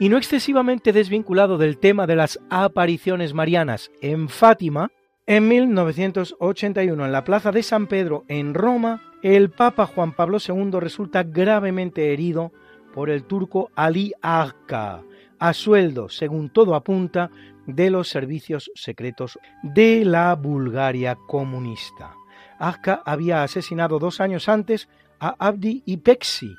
y 0.00 0.08
no 0.08 0.16
excesivamente 0.16 0.94
desvinculado 0.94 1.58
del 1.58 1.76
tema 1.76 2.06
de 2.06 2.16
las 2.16 2.40
apariciones 2.48 3.34
marianas 3.34 3.90
en 4.00 4.30
Fátima, 4.30 4.88
en 5.26 5.46
1981 5.46 7.04
en 7.04 7.12
la 7.12 7.22
Plaza 7.22 7.52
de 7.52 7.62
San 7.62 7.86
Pedro 7.86 8.24
en 8.26 8.54
Roma, 8.54 9.02
el 9.22 9.50
Papa 9.50 9.84
Juan 9.84 10.12
Pablo 10.16 10.38
II 10.44 10.70
resulta 10.80 11.22
gravemente 11.22 12.14
herido 12.14 12.50
por 12.94 13.10
el 13.10 13.24
turco 13.24 13.70
Ali 13.74 14.12
Agca, 14.20 15.02
a 15.38 15.52
sueldo, 15.52 16.08
según 16.08 16.50
todo 16.50 16.74
apunta, 16.74 17.30
de 17.66 17.90
los 17.90 18.08
servicios 18.08 18.70
secretos 18.74 19.38
de 19.62 20.04
la 20.04 20.34
Bulgaria 20.34 21.16
comunista. 21.26 22.14
Agca 22.58 23.02
había 23.04 23.42
asesinado 23.42 23.98
dos 23.98 24.20
años 24.20 24.48
antes 24.48 24.88
a 25.18 25.34
Abdi 25.38 25.82
Ipeksi, 25.86 26.54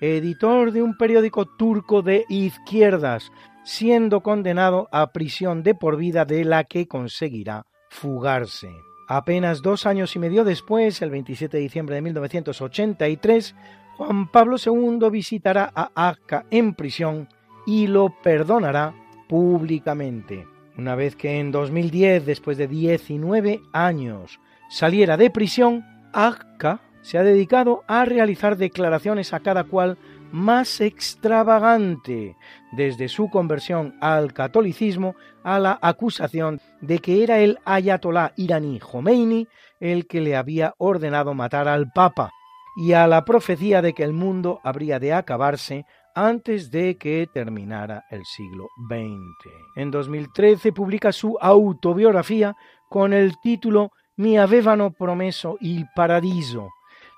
editor 0.00 0.72
de 0.72 0.82
un 0.82 0.96
periódico 0.96 1.46
turco 1.46 2.02
de 2.02 2.24
izquierdas, 2.28 3.30
siendo 3.64 4.22
condenado 4.22 4.88
a 4.92 5.12
prisión 5.12 5.62
de 5.62 5.74
por 5.74 5.96
vida 5.96 6.24
de 6.24 6.44
la 6.44 6.64
que 6.64 6.86
conseguirá 6.86 7.66
fugarse. 7.88 8.70
Apenas 9.08 9.62
dos 9.62 9.86
años 9.86 10.16
y 10.16 10.18
medio 10.18 10.44
después, 10.44 11.00
el 11.00 11.10
27 11.10 11.56
de 11.56 11.62
diciembre 11.62 11.94
de 11.94 12.02
1983, 12.02 13.54
Juan 13.96 14.28
Pablo 14.28 14.56
II 14.64 15.08
visitará 15.10 15.72
a 15.74 15.90
Akka 15.94 16.44
en 16.50 16.74
prisión 16.74 17.28
y 17.66 17.86
lo 17.86 18.14
perdonará 18.22 18.94
públicamente. 19.26 20.46
Una 20.76 20.94
vez 20.94 21.16
que 21.16 21.40
en 21.40 21.50
2010, 21.50 22.26
después 22.26 22.58
de 22.58 22.68
19 22.68 23.62
años, 23.72 24.38
saliera 24.68 25.16
de 25.16 25.30
prisión, 25.30 25.84
Akka 26.12 26.80
se 27.00 27.16
ha 27.16 27.22
dedicado 27.22 27.84
a 27.86 28.04
realizar 28.04 28.58
declaraciones 28.58 29.32
a 29.32 29.40
cada 29.40 29.64
cual 29.64 29.96
más 30.30 30.80
extravagante, 30.80 32.36
desde 32.72 33.08
su 33.08 33.30
conversión 33.30 33.94
al 34.00 34.34
catolicismo 34.34 35.14
a 35.42 35.58
la 35.58 35.78
acusación 35.80 36.60
de 36.82 36.98
que 36.98 37.22
era 37.22 37.38
el 37.38 37.58
ayatolá 37.64 38.32
iraní 38.36 38.80
Khomeini 38.80 39.48
el 39.80 40.06
que 40.06 40.20
le 40.20 40.36
había 40.36 40.74
ordenado 40.78 41.32
matar 41.32 41.68
al 41.68 41.90
Papa, 41.92 42.32
y 42.76 42.92
a 42.92 43.06
la 43.06 43.24
profecía 43.24 43.80
de 43.80 43.94
que 43.94 44.04
el 44.04 44.12
mundo 44.12 44.60
habría 44.62 44.98
de 44.98 45.14
acabarse 45.14 45.86
antes 46.14 46.70
de 46.70 46.96
que 46.96 47.26
terminara 47.32 48.04
el 48.10 48.24
siglo 48.24 48.68
XX. 48.88 49.52
En 49.76 49.90
2013 49.90 50.72
publica 50.72 51.12
su 51.12 51.36
autobiografía 51.40 52.54
con 52.88 53.12
el 53.12 53.34
título 53.42 53.90
Mi 54.16 54.38
avevano 54.38 54.92
promesso 54.92 55.56
il 55.60 55.86
paradiso, 55.94 56.70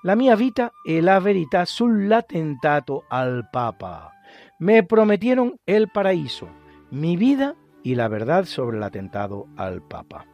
la 0.03 0.15
mia 0.15 0.35
vita 0.35 0.71
e 0.85 1.01
la 1.01 1.19
verità 1.19 1.65
sull'attentato 1.65 3.05
al 3.09 3.47
Papa. 3.49 4.11
Me 4.59 4.83
prometieron 4.83 5.55
el 5.65 5.89
paraíso, 5.89 6.49
mi 6.91 7.15
vida 7.15 7.55
y 7.83 7.95
la 7.95 8.09
verdad 8.09 8.45
sobre 8.45 8.77
el 8.77 8.83
atentado 8.83 9.47
al 9.55 9.81
Papa. 9.81 10.25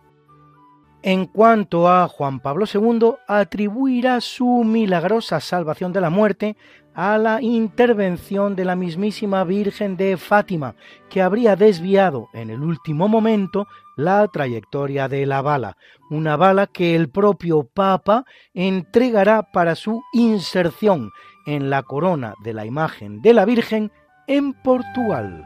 En 1.05 1.27
cuanto 1.27 1.87
a 1.87 2.07
Juan 2.07 2.39
Pablo 2.39 2.65
II, 2.65 3.11
atribuirá 3.27 4.19
su 4.21 4.63
milagrosa 4.63 5.39
salvación 5.39 5.93
de 5.93 6.01
la 6.01 6.09
muerte 6.09 6.57
a 6.95 7.19
la 7.19 7.43
intervención 7.43 8.55
de 8.55 8.65
la 8.65 8.75
mismísima 8.75 9.43
Virgen 9.43 9.97
de 9.97 10.17
Fátima, 10.17 10.73
que 11.07 11.21
habría 11.21 11.55
desviado 11.55 12.29
en 12.33 12.49
el 12.49 12.61
último 12.61 13.07
momento 13.07 13.67
la 13.95 14.27
trayectoria 14.29 15.07
de 15.07 15.27
la 15.27 15.43
bala, 15.43 15.77
una 16.09 16.37
bala 16.37 16.65
que 16.65 16.95
el 16.95 17.11
propio 17.11 17.69
Papa 17.71 18.25
entregará 18.55 19.43
para 19.43 19.75
su 19.75 20.01
inserción 20.11 21.11
en 21.45 21.69
la 21.69 21.83
corona 21.83 22.33
de 22.43 22.53
la 22.53 22.65
imagen 22.65 23.21
de 23.21 23.35
la 23.35 23.45
Virgen 23.45 23.91
en 24.25 24.53
Portugal. 24.53 25.45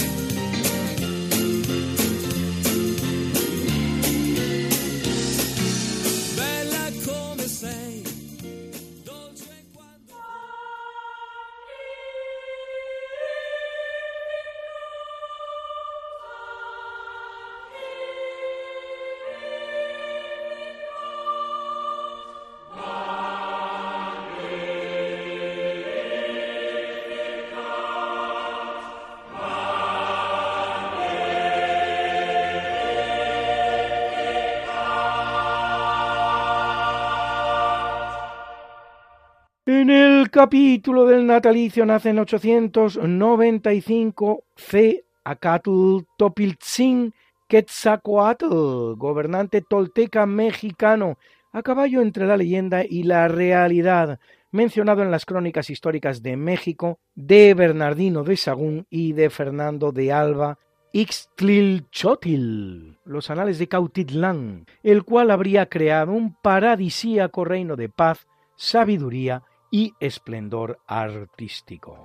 Capítulo 40.41 41.05
del 41.05 41.27
natalicio 41.27 41.85
nace 41.85 42.09
en 42.09 42.17
895 42.17 44.43
C. 44.55 45.05
Acatl 45.23 45.99
Topiltzin 46.17 47.13
Quetzalcoatl, 47.47 48.95
gobernante 48.97 49.61
tolteca 49.61 50.25
mexicano, 50.25 51.19
a 51.51 51.61
caballo 51.61 52.01
entre 52.01 52.25
la 52.25 52.37
leyenda 52.37 52.83
y 52.83 53.03
la 53.03 53.27
realidad, 53.27 54.19
mencionado 54.49 55.03
en 55.03 55.11
las 55.11 55.27
crónicas 55.27 55.69
históricas 55.69 56.23
de 56.23 56.37
México 56.37 56.97
de 57.13 57.53
Bernardino 57.53 58.23
de 58.23 58.35
Sagún 58.35 58.87
y 58.89 59.13
de 59.13 59.29
Fernando 59.29 59.91
de 59.91 60.11
Alba 60.11 60.57
Ixtlilchótl, 60.91 62.97
los 63.05 63.29
anales 63.29 63.59
de 63.59 63.67
Cautitlán, 63.67 64.65
el 64.81 65.03
cual 65.03 65.29
habría 65.29 65.67
creado 65.67 66.13
un 66.13 66.33
paradisíaco 66.33 67.45
reino 67.45 67.75
de 67.75 67.89
paz, 67.89 68.25
sabiduría 68.55 69.43
y 69.71 69.93
esplendor 69.99 70.79
artístico. 70.85 71.97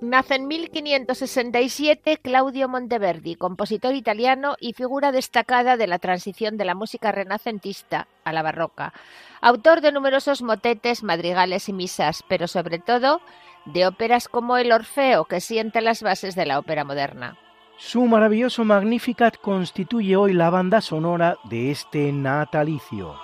Nace 0.00 0.34
en 0.34 0.48
1567 0.48 2.18
Claudio 2.18 2.68
Monteverdi, 2.68 3.36
compositor 3.36 3.94
italiano 3.94 4.54
y 4.60 4.74
figura 4.74 5.12
destacada 5.12 5.78
de 5.78 5.86
la 5.86 5.98
transición 5.98 6.58
de 6.58 6.66
la 6.66 6.74
música 6.74 7.10
renacentista 7.10 8.08
a 8.22 8.32
la 8.32 8.42
barroca, 8.42 8.92
autor 9.40 9.80
de 9.80 9.92
numerosos 9.92 10.42
motetes, 10.42 11.02
madrigales 11.02 11.68
y 11.68 11.72
misas, 11.72 12.22
pero 12.28 12.48
sobre 12.48 12.78
todo 12.80 13.20
de 13.64 13.86
óperas 13.86 14.28
como 14.28 14.58
El 14.58 14.72
Orfeo, 14.72 15.24
que 15.24 15.40
sienta 15.40 15.80
las 15.80 16.02
bases 16.02 16.34
de 16.34 16.44
la 16.44 16.58
ópera 16.58 16.84
moderna. 16.84 17.38
Su 17.76 18.02
maravilloso 18.06 18.64
Magnificat 18.64 19.36
constituye 19.40 20.16
hoy 20.16 20.32
la 20.32 20.48
banda 20.48 20.80
sonora 20.80 21.38
de 21.44 21.70
este 21.72 22.12
natalicio. 22.12 23.16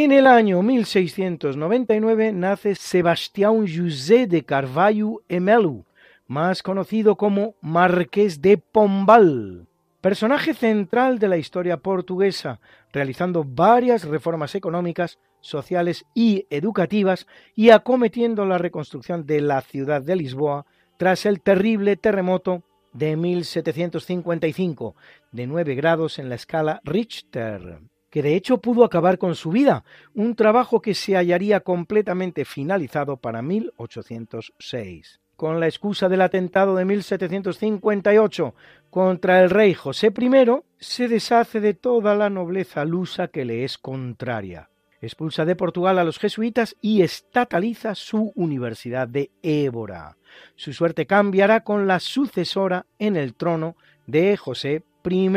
En 0.00 0.12
el 0.12 0.28
año 0.28 0.62
1699 0.62 2.32
nace 2.32 2.76
Sebastián 2.76 3.66
José 3.66 4.28
de 4.28 4.44
Carvalho 4.44 5.22
Emelu, 5.28 5.86
más 6.28 6.62
conocido 6.62 7.16
como 7.16 7.56
Marqués 7.60 8.40
de 8.40 8.58
Pombal, 8.58 9.66
personaje 10.00 10.54
central 10.54 11.18
de 11.18 11.26
la 11.26 11.36
historia 11.36 11.78
portuguesa, 11.78 12.60
realizando 12.92 13.42
varias 13.42 14.04
reformas 14.04 14.54
económicas, 14.54 15.18
sociales 15.40 16.04
y 16.14 16.46
educativas 16.48 17.26
y 17.56 17.70
acometiendo 17.70 18.44
la 18.44 18.58
reconstrucción 18.58 19.26
de 19.26 19.40
la 19.40 19.62
ciudad 19.62 20.00
de 20.00 20.14
Lisboa 20.14 20.64
tras 20.96 21.26
el 21.26 21.40
terrible 21.40 21.96
terremoto 21.96 22.62
de 22.92 23.16
1755, 23.16 24.94
de 25.32 25.46
9 25.48 25.74
grados 25.74 26.20
en 26.20 26.28
la 26.28 26.36
escala 26.36 26.80
Richter 26.84 27.80
que 28.10 28.22
de 28.22 28.34
hecho 28.34 28.58
pudo 28.58 28.84
acabar 28.84 29.18
con 29.18 29.34
su 29.34 29.50
vida, 29.50 29.84
un 30.14 30.34
trabajo 30.34 30.80
que 30.80 30.94
se 30.94 31.16
hallaría 31.16 31.60
completamente 31.60 32.44
finalizado 32.44 33.16
para 33.16 33.42
1806. 33.42 35.20
Con 35.36 35.60
la 35.60 35.66
excusa 35.66 36.08
del 36.08 36.22
atentado 36.22 36.74
de 36.74 36.84
1758 36.84 38.54
contra 38.90 39.40
el 39.40 39.50
rey 39.50 39.74
José 39.74 40.12
I, 40.18 40.46
se 40.78 41.06
deshace 41.06 41.60
de 41.60 41.74
toda 41.74 42.16
la 42.16 42.28
nobleza 42.30 42.84
lusa 42.84 43.28
que 43.28 43.44
le 43.44 43.64
es 43.64 43.78
contraria. 43.78 44.70
Expulsa 45.00 45.44
de 45.44 45.54
Portugal 45.54 46.00
a 46.00 46.04
los 46.04 46.18
jesuitas 46.18 46.74
y 46.80 47.02
estataliza 47.02 47.94
su 47.94 48.32
Universidad 48.34 49.06
de 49.06 49.30
Évora. 49.42 50.16
Su 50.56 50.72
suerte 50.72 51.06
cambiará 51.06 51.62
con 51.62 51.86
la 51.86 52.00
sucesora 52.00 52.86
en 52.98 53.16
el 53.16 53.34
trono 53.34 53.76
de 54.08 54.36
José 54.36 54.82
I, 55.08 55.28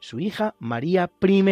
su 0.00 0.20
hija 0.20 0.54
María 0.58 1.10
I, 1.20 1.44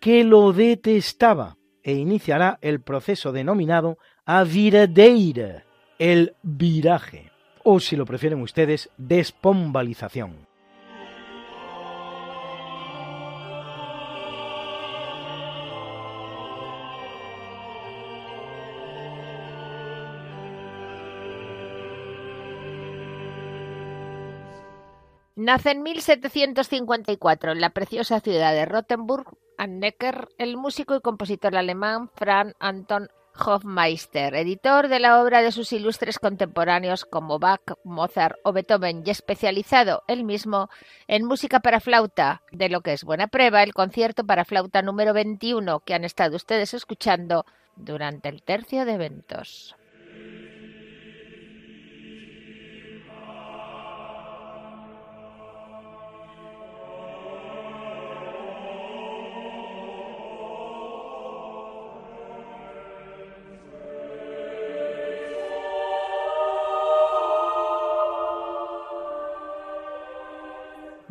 que 0.00 0.24
lo 0.24 0.52
detestaba 0.52 1.56
e 1.82 1.94
iniciará 1.94 2.58
el 2.62 2.80
proceso 2.80 3.32
denominado 3.32 3.98
aviradeira, 4.24 5.64
el 5.98 6.34
viraje, 6.42 7.30
o 7.62 7.80
si 7.80 7.96
lo 7.96 8.04
prefieren 8.04 8.42
ustedes, 8.42 8.90
despombalización. 8.96 10.45
Nace 25.46 25.70
en 25.70 25.84
1754 25.84 27.52
en 27.52 27.60
la 27.60 27.70
preciosa 27.70 28.18
ciudad 28.18 28.52
de 28.52 28.66
Rottenburg 28.66 29.38
Necker, 29.56 30.26
el 30.38 30.56
músico 30.56 30.96
y 30.96 31.00
compositor 31.00 31.54
alemán 31.54 32.10
Franz 32.16 32.56
Anton 32.58 33.10
Hofmeister, 33.38 34.34
editor 34.34 34.88
de 34.88 34.98
la 34.98 35.22
obra 35.22 35.42
de 35.42 35.52
sus 35.52 35.72
ilustres 35.72 36.18
contemporáneos 36.18 37.04
como 37.04 37.38
Bach, 37.38 37.62
Mozart 37.84 38.40
o 38.42 38.52
Beethoven 38.52 39.04
y 39.06 39.10
especializado 39.10 40.02
él 40.08 40.24
mismo 40.24 40.68
en 41.06 41.24
música 41.24 41.60
para 41.60 41.78
flauta, 41.78 42.42
de 42.50 42.68
lo 42.68 42.80
que 42.80 42.94
es 42.94 43.04
buena 43.04 43.28
prueba 43.28 43.62
el 43.62 43.72
concierto 43.72 44.26
para 44.26 44.44
flauta 44.44 44.82
número 44.82 45.12
21 45.12 45.78
que 45.78 45.94
han 45.94 46.02
estado 46.02 46.34
ustedes 46.34 46.74
escuchando 46.74 47.46
durante 47.76 48.30
el 48.30 48.42
tercio 48.42 48.84
de 48.84 48.94
eventos. 48.94 49.76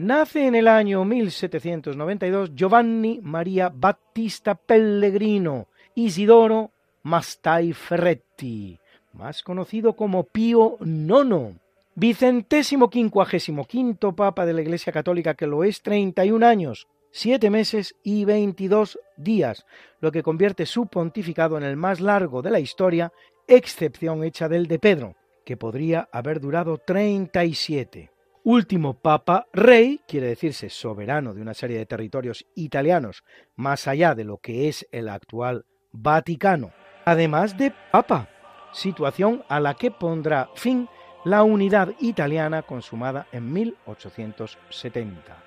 Nace 0.05 0.45
en 0.45 0.53
el 0.53 0.67
año 0.67 1.03
1792 1.03 2.51
Giovanni 2.53 3.21
Maria 3.23 3.73
Battista 3.73 4.53
Pellegrino 4.53 5.65
Isidoro 5.95 6.69
Mastai 7.01 7.73
Ferretti, 7.73 8.77
más 9.13 9.41
conocido 9.41 9.95
como 9.95 10.25
Pío 10.25 10.77
IX, 10.79 11.59
vicentésimo 11.95 12.91
quincuagésimo 12.91 13.65
quinto 13.65 14.15
papa 14.15 14.45
de 14.45 14.53
la 14.53 14.61
Iglesia 14.61 14.93
Católica 14.93 15.33
que 15.33 15.47
lo 15.47 15.63
es 15.63 15.81
31 15.81 16.45
años, 16.45 16.87
7 17.09 17.49
meses 17.49 17.95
y 18.03 18.25
22 18.25 18.99
días, 19.17 19.65
lo 20.01 20.11
que 20.11 20.21
convierte 20.21 20.67
su 20.67 20.85
pontificado 20.85 21.57
en 21.57 21.63
el 21.63 21.77
más 21.77 21.99
largo 21.99 22.43
de 22.43 22.51
la 22.51 22.59
historia, 22.59 23.11
excepción 23.47 24.23
hecha 24.23 24.49
del 24.49 24.67
de 24.67 24.77
Pedro, 24.77 25.15
que 25.43 25.57
podría 25.57 26.07
haber 26.11 26.39
durado 26.39 26.77
37 26.77 28.11
último 28.45 28.93
papa 28.93 29.47
rey, 29.53 30.01
quiere 30.07 30.27
decirse 30.27 30.69
soberano 30.69 31.33
de 31.33 31.41
una 31.41 31.55
serie 31.55 31.79
de 31.79 31.87
territorios 31.87 32.45
italianos 32.53 33.23
más 33.55 33.87
allá 33.87 34.13
de 34.13 34.23
lo 34.23 34.37
que 34.37 34.69
es 34.69 34.87
el 34.91 35.09
actual 35.09 35.65
Vaticano, 35.91 36.71
además 37.05 37.57
de 37.57 37.73
papa, 37.91 38.29
situación 38.71 39.43
a 39.49 39.59
la 39.59 39.73
que 39.73 39.89
pondrá 39.89 40.49
fin 40.53 40.87
la 41.23 41.41
unidad 41.41 41.93
italiana 41.99 42.61
consumada 42.61 43.25
en 43.31 43.51
1870, 43.51 45.43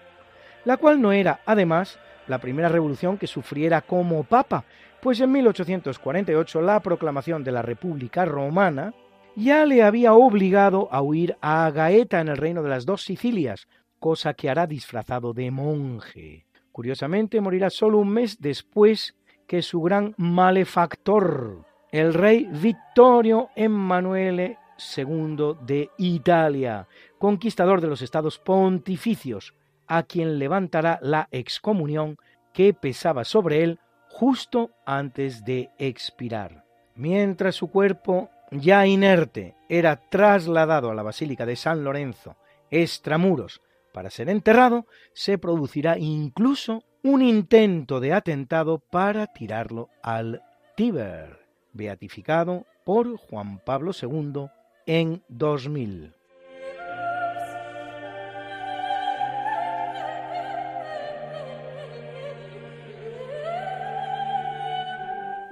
la 0.64 0.76
cual 0.76 1.00
no 1.00 1.12
era 1.12 1.40
además 1.46 2.00
la 2.26 2.38
primera 2.38 2.68
revolución 2.68 3.16
que 3.16 3.28
sufriera 3.28 3.80
como 3.80 4.24
papa, 4.24 4.64
pues 5.00 5.20
en 5.20 5.30
1848 5.30 6.62
la 6.62 6.80
proclamación 6.80 7.44
de 7.44 7.52
la 7.52 7.62
República 7.62 8.24
Romana 8.24 8.92
ya 9.38 9.64
le 9.64 9.84
había 9.84 10.14
obligado 10.14 10.88
a 10.90 11.00
huir 11.00 11.36
a 11.40 11.70
Gaeta 11.70 12.20
en 12.20 12.28
el 12.28 12.36
reino 12.36 12.62
de 12.62 12.70
las 12.70 12.84
dos 12.84 13.04
Sicilias, 13.04 13.68
cosa 14.00 14.34
que 14.34 14.50
hará 14.50 14.66
disfrazado 14.66 15.32
de 15.32 15.50
monje. 15.52 16.46
Curiosamente, 16.72 17.40
morirá 17.40 17.70
solo 17.70 17.98
un 17.98 18.08
mes 18.10 18.40
después 18.40 19.14
que 19.46 19.62
su 19.62 19.88
malefactor, 20.16 21.64
el 21.92 22.14
rey 22.14 22.48
Vittorio 22.50 23.50
Emanuele 23.54 24.58
II 24.96 25.54
de 25.64 25.90
Italia, 25.98 26.88
conquistador 27.18 27.80
de 27.80 27.86
los 27.86 28.02
estados 28.02 28.40
pontificios, 28.40 29.54
a 29.86 30.02
quien 30.02 30.38
levantará 30.38 30.98
la 31.00 31.28
excomunión 31.30 32.18
que 32.52 32.74
pesaba 32.74 33.22
sobre 33.24 33.62
él 33.62 33.78
justo 34.08 34.70
antes 34.84 35.44
de 35.44 35.70
expirar. 35.78 36.64
Mientras 36.96 37.54
su 37.54 37.68
cuerpo 37.68 38.30
ya 38.50 38.86
inerte, 38.86 39.54
era 39.68 39.96
trasladado 39.96 40.90
a 40.90 40.94
la 40.94 41.02
Basílica 41.02 41.46
de 41.46 41.56
San 41.56 41.84
Lorenzo, 41.84 42.36
extramuros, 42.70 43.62
para 43.92 44.10
ser 44.10 44.28
enterrado, 44.28 44.86
se 45.12 45.38
producirá 45.38 45.98
incluso 45.98 46.84
un 47.02 47.22
intento 47.22 48.00
de 48.00 48.12
atentado 48.12 48.78
para 48.78 49.26
tirarlo 49.28 49.88
al 50.02 50.42
Tíber, 50.76 51.40
beatificado 51.72 52.66
por 52.84 53.16
Juan 53.16 53.60
Pablo 53.64 53.92
II 54.00 54.46
en 54.86 55.22
2000. 55.28 56.17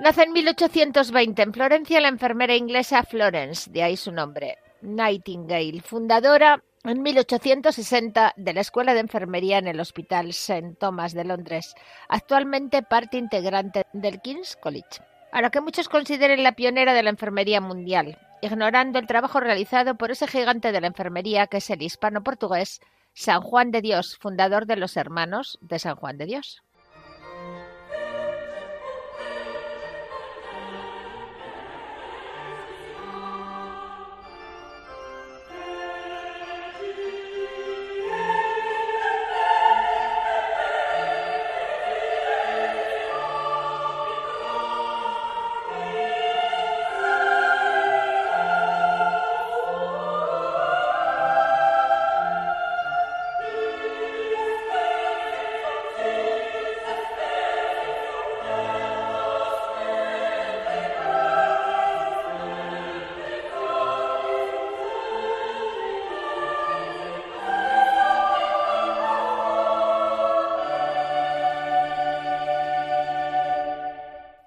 Nace 0.07 0.23
en 0.23 0.33
1820 0.35 1.43
en 1.43 1.53
Florencia 1.53 2.01
la 2.01 2.07
enfermera 2.07 2.55
inglesa 2.55 3.03
Florence, 3.03 3.69
de 3.73 3.83
ahí 3.83 3.97
su 3.97 4.13
nombre, 4.13 4.57
Nightingale, 4.81 5.81
fundadora 5.81 6.63
en 6.85 7.03
1860 7.03 8.35
de 8.37 8.55
la 8.55 8.61
Escuela 8.61 8.95
de 8.95 9.01
Enfermería 9.01 9.59
en 9.59 9.67
el 9.67 9.81
Hospital 9.81 10.29
St. 10.29 10.77
Thomas 10.79 11.13
de 11.13 11.25
Londres, 11.25 11.75
actualmente 12.09 12.85
parte 12.85 13.17
integrante 13.17 13.85
del 13.93 14.21
King's 14.21 14.55
College. 14.55 15.01
A 15.33 15.43
lo 15.43 15.51
que 15.51 15.61
muchos 15.61 15.89
consideren 15.89 16.45
la 16.45 16.53
pionera 16.53 16.95
de 16.95 17.03
la 17.03 17.11
enfermería 17.11 17.61
mundial, 17.61 18.17
ignorando 18.43 19.01
el 19.01 19.09
trabajo 19.09 19.41
realizado 19.41 19.97
por 19.97 20.13
ese 20.13 20.29
gigante 20.29 20.71
de 20.71 20.81
la 20.81 20.87
enfermería 20.87 21.49
que 21.49 21.57
es 21.57 21.69
el 21.69 21.83
hispano-portugués 21.83 22.81
San 23.13 23.41
Juan 23.41 23.73
de 23.73 23.83
Dios, 23.83 24.17
fundador 24.19 24.67
de 24.67 24.77
los 24.77 24.97
Hermanos 24.97 25.59
de 25.63 25.81
San 25.81 25.97
Juan 25.97 26.17
de 26.17 26.27
Dios. 26.27 26.63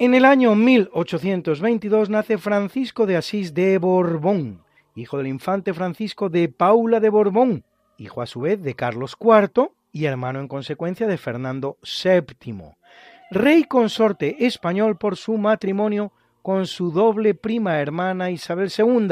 En 0.01 0.13
el 0.13 0.23
año 0.23 0.55
1822 0.55 2.09
nace 2.09 2.37
Francisco 2.37 3.05
de 3.05 3.17
Asís 3.17 3.53
de 3.53 3.77
Borbón, 3.79 4.63
hijo 4.95 5.17
del 5.17 5.27
infante 5.27 5.73
Francisco 5.73 6.29
de 6.29 6.47
Paula 6.47 7.01
de 7.01 7.09
Borbón, 7.09 7.65
hijo 7.97 8.21
a 8.21 8.25
su 8.25 8.39
vez 8.39 8.63
de 8.63 8.75
Carlos 8.75 9.17
IV 9.19 9.71
y 9.91 10.05
hermano 10.05 10.39
en 10.39 10.47
consecuencia 10.47 11.05
de 11.05 11.17
Fernando 11.17 11.77
VII, 11.83 12.77
rey 13.29 13.65
consorte 13.65 14.45
español 14.45 14.97
por 14.97 15.17
su 15.17 15.37
matrimonio 15.37 16.13
con 16.41 16.65
su 16.65 16.91
doble 16.91 17.35
prima 17.35 17.81
hermana 17.81 18.31
Isabel 18.31 18.71
II, 18.77 19.09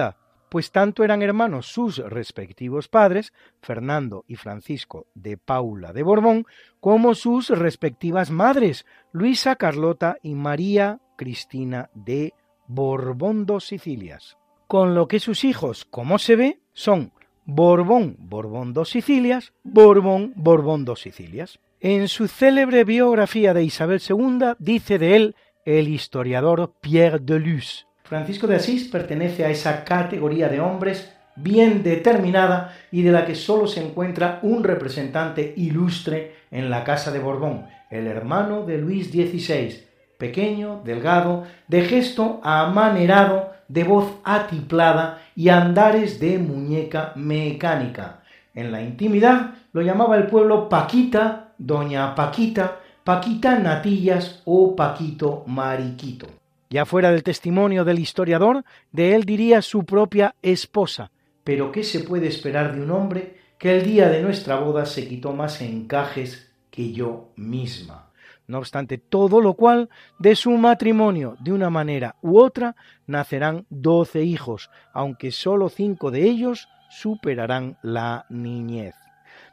pues 0.49 0.71
tanto 0.71 1.03
eran 1.03 1.21
hermanos 1.21 1.67
sus 1.67 1.97
respectivos 1.97 2.87
padres, 2.87 3.33
Fernando 3.61 4.23
y 4.27 4.35
Francisco 4.35 5.07
de 5.13 5.37
Paula 5.37 5.93
de 5.93 6.03
Borbón, 6.03 6.45
como 6.79 7.15
sus 7.15 7.49
respectivas 7.49 8.31
madres, 8.31 8.85
Luisa 9.11 9.55
Carlota 9.55 10.17
y 10.21 10.35
María 10.35 10.99
Cristina 11.17 11.89
de 11.93 12.33
Borbón 12.67 13.45
dos 13.45 13.65
Sicilias. 13.65 14.37
Con 14.67 14.95
lo 14.95 15.07
que 15.07 15.19
sus 15.19 15.43
hijos, 15.43 15.85
como 15.85 16.19
se 16.19 16.35
ve, 16.35 16.59
son 16.73 17.11
Borbón, 17.45 18.17
Borbón 18.19 18.73
dos 18.73 18.89
Sicilias, 18.89 19.53
Borbón, 19.63 20.33
Borbón 20.35 20.83
dos 20.83 21.01
Sicilias. 21.01 21.59
En 21.79 22.07
su 22.07 22.27
célebre 22.27 22.83
biografía 22.83 23.53
de 23.53 23.63
Isabel 23.63 24.01
II 24.07 24.55
dice 24.59 24.97
de 24.97 25.15
él 25.15 25.35
el 25.63 25.87
historiador 25.87 26.73
Pierre 26.81 27.19
de 27.19 27.39
Luz, 27.39 27.86
Francisco 28.07 28.47
de 28.47 28.55
Asís 28.55 28.87
pertenece 28.87 29.43
a 29.43 29.49
esa 29.49 29.83
categoría 29.83 30.47
de 30.47 30.61
hombres 30.61 31.13
bien 31.35 31.83
determinada 31.83 32.73
y 32.89 33.01
de 33.01 33.11
la 33.11 33.25
que 33.25 33.35
solo 33.35 33.67
se 33.67 33.83
encuentra 33.85 34.39
un 34.43 34.63
representante 34.63 35.53
ilustre 35.57 36.37
en 36.49 36.69
la 36.69 36.85
Casa 36.85 37.11
de 37.11 37.19
Borbón, 37.19 37.65
el 37.89 38.07
hermano 38.07 38.65
de 38.65 38.77
Luis 38.77 39.11
XVI, 39.11 39.83
pequeño, 40.17 40.81
delgado, 40.85 41.43
de 41.67 41.81
gesto 41.81 42.39
amanerado, 42.43 43.51
de 43.67 43.83
voz 43.83 44.13
atiplada 44.23 45.21
y 45.35 45.49
andares 45.49 46.19
de 46.21 46.37
muñeca 46.37 47.11
mecánica. 47.15 48.21
En 48.55 48.71
la 48.71 48.81
intimidad 48.81 49.51
lo 49.73 49.81
llamaba 49.81 50.15
el 50.15 50.27
pueblo 50.27 50.69
Paquita, 50.69 51.49
Doña 51.57 52.15
Paquita, 52.15 52.79
Paquita 53.03 53.59
Natillas 53.59 54.41
o 54.45 54.77
Paquito 54.77 55.43
Mariquito. 55.45 56.36
Ya 56.69 56.85
fuera 56.85 57.11
del 57.11 57.23
testimonio 57.23 57.85
del 57.85 57.99
historiador, 57.99 58.63
de 58.91 59.15
él 59.15 59.23
diría 59.23 59.61
su 59.61 59.85
propia 59.85 60.35
esposa, 60.41 61.11
pero 61.47 61.71
¿qué 61.71 61.81
se 61.85 62.01
puede 62.01 62.27
esperar 62.27 62.75
de 62.75 62.81
un 62.81 62.91
hombre 62.91 63.37
que 63.57 63.77
el 63.77 63.85
día 63.85 64.09
de 64.09 64.21
nuestra 64.21 64.59
boda 64.59 64.85
se 64.85 65.07
quitó 65.07 65.31
más 65.31 65.61
encajes 65.61 66.51
que 66.69 66.91
yo 66.91 67.29
misma? 67.37 68.11
No 68.47 68.57
obstante 68.57 68.97
todo 68.97 69.39
lo 69.39 69.53
cual, 69.53 69.89
de 70.19 70.35
su 70.35 70.51
matrimonio, 70.51 71.37
de 71.39 71.53
una 71.53 71.69
manera 71.69 72.17
u 72.21 72.37
otra, 72.37 72.75
nacerán 73.05 73.65
doce 73.69 74.23
hijos, 74.23 74.69
aunque 74.91 75.31
sólo 75.31 75.69
cinco 75.69 76.11
de 76.11 76.23
ellos 76.23 76.67
superarán 76.89 77.77
la 77.81 78.25
niñez. 78.29 78.95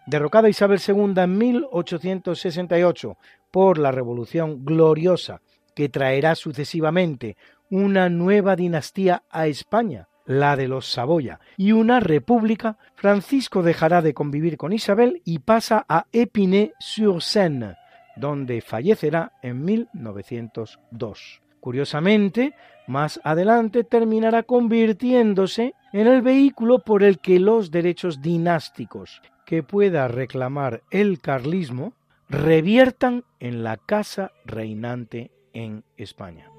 Derrocada 0.06 0.48
Isabel 0.48 0.80
II 0.84 1.14
en 1.16 1.38
1868 1.38 3.16
por 3.52 3.78
la 3.78 3.92
Revolución 3.92 4.64
Gloriosa 4.64 5.42
que 5.74 5.88
traerá 5.88 6.34
sucesivamente 6.34 7.36
una 7.70 8.08
nueva 8.08 8.56
dinastía 8.56 9.24
a 9.30 9.46
España, 9.46 10.08
la 10.26 10.56
de 10.56 10.68
los 10.68 10.86
Saboya, 10.86 11.40
y 11.56 11.72
una 11.72 12.00
república, 12.00 12.78
Francisco 12.94 13.62
dejará 13.62 14.02
de 14.02 14.14
convivir 14.14 14.56
con 14.56 14.72
Isabel 14.72 15.20
y 15.24 15.40
pasa 15.40 15.84
a 15.88 16.06
Épinay-sur-Seine, 16.12 17.76
donde 18.16 18.60
fallecerá 18.60 19.32
en 19.42 19.64
1902. 19.64 21.42
Curiosamente, 21.60 22.54
más 22.86 23.20
adelante 23.24 23.84
terminará 23.84 24.42
convirtiéndose 24.42 25.74
en 25.92 26.06
el 26.06 26.22
vehículo 26.22 26.80
por 26.80 27.02
el 27.02 27.18
que 27.18 27.40
los 27.40 27.70
derechos 27.70 28.20
dinásticos 28.20 29.22
que 29.46 29.62
pueda 29.62 30.08
reclamar 30.08 30.82
el 30.90 31.20
carlismo 31.20 31.94
reviertan 32.28 33.24
en 33.40 33.62
la 33.62 33.76
casa 33.76 34.32
reinante 34.44 35.30
en 35.54 35.82
España. 35.96 36.50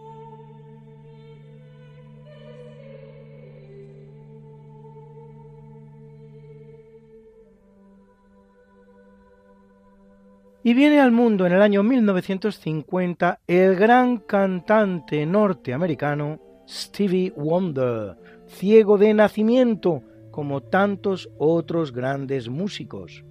Y 10.63 10.73
viene 10.73 10.99
al 10.99 11.11
mundo 11.11 11.45
en 11.45 11.53
el 11.53 11.61
año 11.61 11.83
1950 11.83 13.41
el 13.45 13.75
gran 13.75 14.17
cantante 14.17 15.23
norteamericano 15.27 16.39
Stevie 16.67 17.31
Wonder, 17.35 18.17
ciego 18.47 18.97
de 18.97 19.13
nacimiento, 19.13 20.01
como 20.31 20.61
tantos 20.61 21.29
otros 21.37 21.93
grandes 21.93 22.49
músicos. 22.49 23.23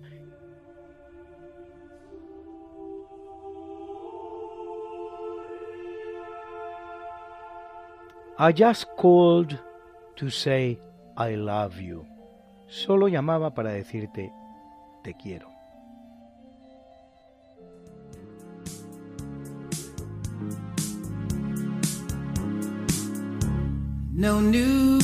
I 8.36 8.50
just 8.50 8.86
called 8.96 9.56
to 10.16 10.28
say 10.28 10.78
I 11.16 11.36
love 11.36 11.80
you. 11.80 12.04
Solo 12.68 13.06
llamaba 13.06 13.54
para 13.54 13.70
decirte 13.70 14.32
te 15.04 15.14
quiero. 15.14 15.48
No 24.12 24.40
New 24.40 25.03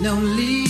No 0.00 0.69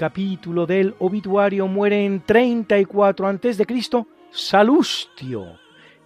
capítulo 0.00 0.64
del 0.64 0.94
obituario 0.98 1.68
muere 1.68 2.06
en 2.06 2.22
34 2.22 3.28
a.C. 3.28 3.66
Salustio, 4.30 5.58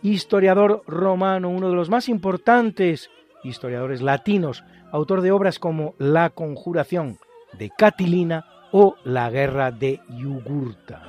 historiador 0.02 0.82
romano, 0.88 1.48
uno 1.48 1.68
de 1.68 1.76
los 1.76 1.90
más 1.90 2.08
importantes 2.08 3.08
historiadores 3.44 4.02
latinos, 4.02 4.64
autor 4.90 5.20
de 5.20 5.30
obras 5.30 5.60
como 5.60 5.94
La 5.98 6.30
Conjuración 6.30 7.18
de 7.56 7.70
Catilina 7.70 8.44
o 8.72 8.96
La 9.04 9.30
Guerra 9.30 9.70
de 9.70 10.00
Yugurta. 10.18 11.04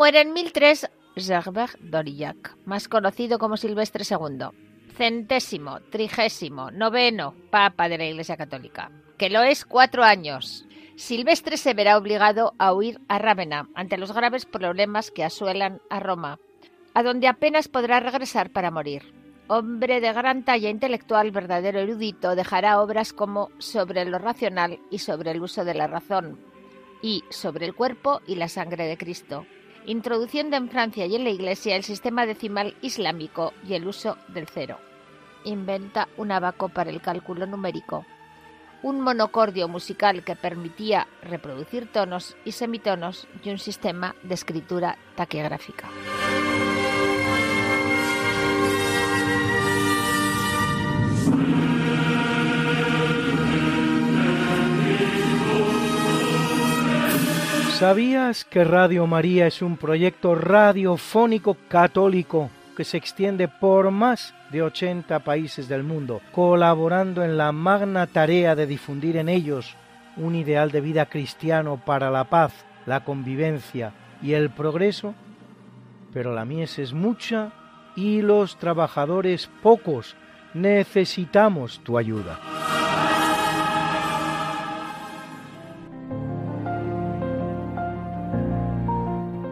Muere 0.00 0.22
en 0.22 0.32
1003 0.32 0.90
Gerbert 1.14 1.78
d'Aurillac, 1.78 2.56
más 2.64 2.88
conocido 2.88 3.38
como 3.38 3.58
Silvestre 3.58 4.02
II, 4.08 4.46
centésimo, 4.96 5.80
trigésimo, 5.90 6.70
noveno 6.70 7.34
Papa 7.50 7.86
de 7.86 7.98
la 7.98 8.06
Iglesia 8.06 8.38
Católica, 8.38 8.90
que 9.18 9.28
lo 9.28 9.42
es 9.42 9.66
cuatro 9.66 10.02
años. 10.02 10.66
Silvestre 10.96 11.58
se 11.58 11.74
verá 11.74 11.98
obligado 11.98 12.54
a 12.56 12.72
huir 12.72 12.98
a 13.08 13.18
Rávena 13.18 13.68
ante 13.74 13.98
los 13.98 14.12
graves 14.12 14.46
problemas 14.46 15.10
que 15.10 15.22
asuelan 15.22 15.82
a 15.90 16.00
Roma, 16.00 16.38
a 16.94 17.02
donde 17.02 17.28
apenas 17.28 17.68
podrá 17.68 18.00
regresar 18.00 18.48
para 18.48 18.70
morir. 18.70 19.12
Hombre 19.48 20.00
de 20.00 20.14
gran 20.14 20.46
talla 20.46 20.70
intelectual, 20.70 21.30
verdadero 21.30 21.78
erudito, 21.78 22.34
dejará 22.36 22.80
obras 22.80 23.12
como 23.12 23.50
Sobre 23.58 24.06
lo 24.06 24.16
racional 24.16 24.78
y 24.90 25.00
sobre 25.00 25.32
el 25.32 25.42
uso 25.42 25.66
de 25.66 25.74
la 25.74 25.88
razón, 25.88 26.40
y 27.02 27.22
Sobre 27.28 27.66
el 27.66 27.74
cuerpo 27.74 28.22
y 28.26 28.36
la 28.36 28.48
sangre 28.48 28.86
de 28.86 28.96
Cristo, 28.96 29.44
introduciendo 29.86 30.56
en 30.56 30.68
Francia 30.68 31.06
y 31.06 31.16
en 31.16 31.24
la 31.24 31.30
Iglesia 31.30 31.76
el 31.76 31.84
sistema 31.84 32.26
decimal 32.26 32.74
islámico 32.82 33.52
y 33.66 33.74
el 33.74 33.86
uso 33.86 34.16
del 34.28 34.46
cero. 34.48 34.78
Inventa 35.44 36.08
un 36.16 36.32
abaco 36.32 36.68
para 36.68 36.90
el 36.90 37.00
cálculo 37.00 37.46
numérico, 37.46 38.04
un 38.82 39.00
monocordio 39.00 39.68
musical 39.68 40.24
que 40.24 40.36
permitía 40.36 41.06
reproducir 41.22 41.90
tonos 41.90 42.36
y 42.44 42.52
semitonos 42.52 43.26
y 43.42 43.50
un 43.50 43.58
sistema 43.58 44.14
de 44.22 44.34
escritura 44.34 44.96
taquigráfica. 45.16 45.88
¿Sabías 57.80 58.44
que 58.44 58.62
Radio 58.62 59.06
María 59.06 59.46
es 59.46 59.62
un 59.62 59.78
proyecto 59.78 60.34
radiofónico 60.34 61.56
católico 61.66 62.50
que 62.76 62.84
se 62.84 62.98
extiende 62.98 63.48
por 63.48 63.90
más 63.90 64.34
de 64.50 64.60
80 64.60 65.20
países 65.20 65.66
del 65.66 65.82
mundo, 65.82 66.20
colaborando 66.32 67.24
en 67.24 67.38
la 67.38 67.52
magna 67.52 68.06
tarea 68.06 68.54
de 68.54 68.66
difundir 68.66 69.16
en 69.16 69.30
ellos 69.30 69.76
un 70.18 70.34
ideal 70.34 70.70
de 70.70 70.82
vida 70.82 71.06
cristiano 71.06 71.80
para 71.82 72.10
la 72.10 72.24
paz, 72.24 72.52
la 72.84 73.02
convivencia 73.02 73.94
y 74.20 74.34
el 74.34 74.50
progreso? 74.50 75.14
Pero 76.12 76.34
la 76.34 76.44
mies 76.44 76.78
es 76.78 76.92
mucha 76.92 77.50
y 77.96 78.20
los 78.20 78.58
trabajadores 78.58 79.48
pocos. 79.62 80.16
Necesitamos 80.52 81.80
tu 81.82 81.96
ayuda. 81.96 82.38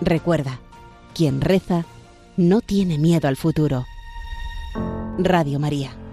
Recuerda, 0.00 0.60
quien 1.14 1.40
reza 1.40 1.84
no 2.36 2.60
tiene 2.60 2.98
miedo 2.98 3.28
al 3.28 3.36
futuro. 3.36 3.86
Radio 5.18 5.58
María. 5.60 6.03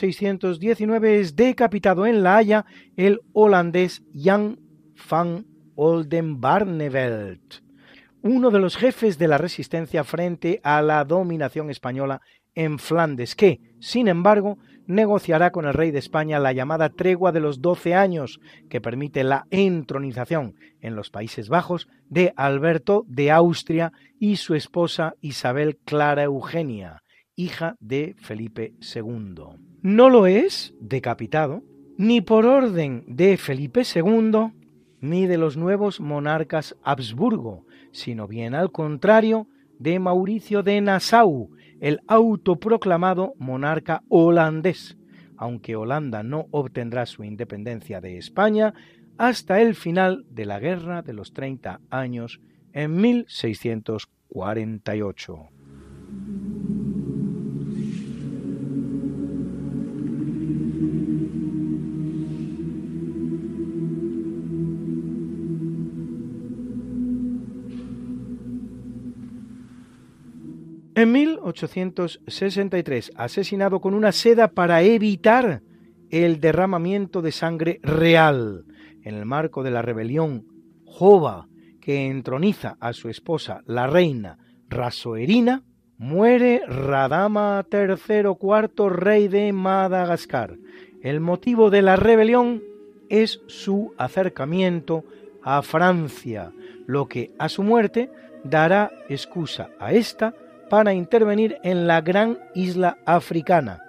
1619 0.00 1.20
es 1.20 1.36
decapitado 1.36 2.06
en 2.06 2.22
La 2.22 2.36
Haya 2.36 2.64
el 2.96 3.20
holandés 3.32 4.02
Jan 4.14 4.58
van 5.10 5.46
Oldenbarnevelt, 5.74 7.62
uno 8.22 8.50
de 8.50 8.58
los 8.58 8.76
jefes 8.76 9.18
de 9.18 9.28
la 9.28 9.38
resistencia 9.38 10.04
frente 10.04 10.60
a 10.62 10.82
la 10.82 11.04
dominación 11.04 11.70
española 11.70 12.20
en 12.54 12.78
Flandes, 12.78 13.34
que, 13.34 13.60
sin 13.80 14.08
embargo, 14.08 14.58
negociará 14.86 15.50
con 15.50 15.64
el 15.64 15.74
rey 15.74 15.90
de 15.90 15.98
España 15.98 16.38
la 16.38 16.52
llamada 16.52 16.90
tregua 16.90 17.32
de 17.32 17.40
los 17.40 17.60
doce 17.60 17.94
años, 17.94 18.40
que 18.68 18.80
permite 18.80 19.24
la 19.24 19.46
entronización 19.50 20.54
en 20.80 20.94
los 20.96 21.10
Países 21.10 21.48
Bajos 21.48 21.88
de 22.08 22.32
Alberto 22.36 23.04
de 23.08 23.30
Austria 23.30 23.92
y 24.18 24.36
su 24.36 24.54
esposa 24.54 25.14
Isabel 25.20 25.78
Clara 25.84 26.24
Eugenia, 26.24 27.02
hija 27.34 27.76
de 27.80 28.14
Felipe 28.18 28.74
II. 28.94 29.71
No 29.82 30.10
lo 30.10 30.26
es, 30.28 30.74
decapitado, 30.80 31.64
ni 31.98 32.20
por 32.20 32.46
orden 32.46 33.02
de 33.08 33.36
Felipe 33.36 33.82
II, 33.82 34.52
ni 35.00 35.26
de 35.26 35.38
los 35.38 35.56
nuevos 35.56 36.00
monarcas 36.00 36.76
Habsburgo, 36.84 37.66
sino 37.90 38.28
bien 38.28 38.54
al 38.54 38.70
contrario 38.70 39.48
de 39.80 39.98
Mauricio 39.98 40.62
de 40.62 40.80
Nassau, 40.80 41.50
el 41.80 42.00
autoproclamado 42.06 43.34
monarca 43.38 44.04
holandés, 44.08 44.96
aunque 45.36 45.74
Holanda 45.74 46.22
no 46.22 46.46
obtendrá 46.52 47.04
su 47.04 47.24
independencia 47.24 48.00
de 48.00 48.18
España 48.18 48.74
hasta 49.18 49.60
el 49.60 49.74
final 49.74 50.24
de 50.30 50.46
la 50.46 50.60
Guerra 50.60 51.02
de 51.02 51.12
los 51.12 51.32
Treinta 51.32 51.80
Años 51.90 52.40
en 52.72 53.00
1648. 53.00 55.48
En 70.94 71.10
1863, 71.10 73.12
asesinado 73.16 73.80
con 73.80 73.94
una 73.94 74.12
seda 74.12 74.48
para 74.48 74.82
evitar 74.82 75.62
el 76.10 76.38
derramamiento 76.38 77.22
de 77.22 77.32
sangre 77.32 77.80
real 77.82 78.66
en 79.02 79.14
el 79.14 79.24
marco 79.24 79.62
de 79.62 79.70
la 79.70 79.80
rebelión 79.80 80.44
Jova 80.84 81.48
que 81.80 82.08
entroniza 82.08 82.76
a 82.78 82.92
su 82.92 83.08
esposa, 83.08 83.62
la 83.66 83.86
reina 83.86 84.36
Rasoerina, 84.68 85.62
muere 85.96 86.60
Radama 86.66 87.64
III 87.72 88.36
IV, 88.38 88.90
rey 88.90 89.28
de 89.28 89.50
Madagascar. 89.54 90.58
El 91.02 91.20
motivo 91.20 91.70
de 91.70 91.80
la 91.80 91.96
rebelión 91.96 92.62
es 93.08 93.40
su 93.46 93.94
acercamiento 93.96 95.04
a 95.42 95.62
Francia, 95.62 96.52
lo 96.86 97.08
que 97.08 97.30
a 97.38 97.48
su 97.48 97.62
muerte 97.62 98.10
dará 98.44 98.90
excusa 99.08 99.70
a 99.78 99.94
esta 99.94 100.34
para 100.72 100.94
intervenir 100.94 101.58
en 101.64 101.86
la 101.86 102.00
gran 102.00 102.38
isla 102.54 102.96
africana, 103.04 103.82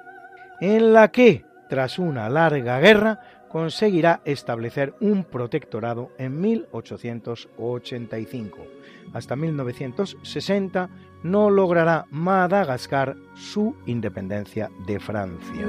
en 0.60 0.92
la 0.92 1.12
que, 1.12 1.46
tras 1.70 1.98
una 1.98 2.28
larga 2.28 2.78
guerra, 2.82 3.22
conseguirá 3.48 4.20
establecer 4.26 4.94
un 5.00 5.24
protectorado 5.24 6.12
en 6.18 6.42
1885. 6.42 8.58
Hasta 9.14 9.38
1960 9.38 10.90
no 11.24 11.50
logrará 11.50 12.06
Madagascar 12.12 13.16
su 13.34 13.78
independencia 13.86 14.70
de 14.86 15.00
Francia. 15.00 15.66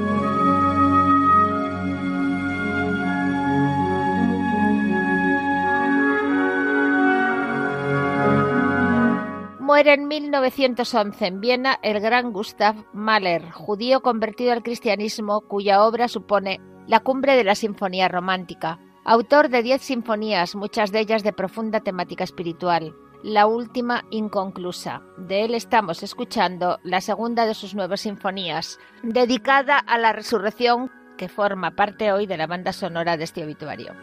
Muere 9.65 9.95
en 9.95 10.09
1911 10.09 11.27
en 11.27 11.41
Viena 11.41 11.79
el 11.81 11.99
gran 11.99 12.33
Gustav 12.33 12.85
Mahler, 12.93 13.51
judío 13.51 14.03
convertido 14.03 14.53
al 14.53 14.63
cristianismo 14.63 15.41
cuya 15.41 15.85
obra 15.85 16.07
supone 16.09 16.61
la 16.87 17.01
cumbre 17.01 17.35
de 17.35 17.45
la 17.45 17.55
sinfonía 17.55 18.09
romántica. 18.09 18.79
Autor 19.07 19.49
de 19.49 19.63
diez 19.63 19.81
sinfonías, 19.81 20.55
muchas 20.55 20.93
de 20.93 21.01
ellas 21.01 21.23
de 21.23 21.33
profunda 21.33 21.81
temática 21.81 22.25
espiritual. 22.25 22.95
La 23.23 23.47
última 23.47 24.05
inconclusa. 24.11 25.01
De 25.17 25.47
él 25.47 25.55
estamos 25.55 26.03
escuchando 26.03 26.79
la 26.83 27.01
segunda 27.01 27.47
de 27.47 27.55
sus 27.55 27.75
nueve 27.75 27.97
sinfonías, 27.97 28.79
dedicada 29.03 29.79
a 29.79 29.97
la 29.97 30.13
resurrección 30.13 30.91
que 31.17 31.31
forma 31.31 31.71
parte 31.71 32.13
hoy 32.13 32.27
de 32.27 32.37
la 32.37 32.47
banda 32.47 32.75
sonora 32.75 33.17
de 33.17 33.25
este 33.25 33.43
obituario. 33.43 33.95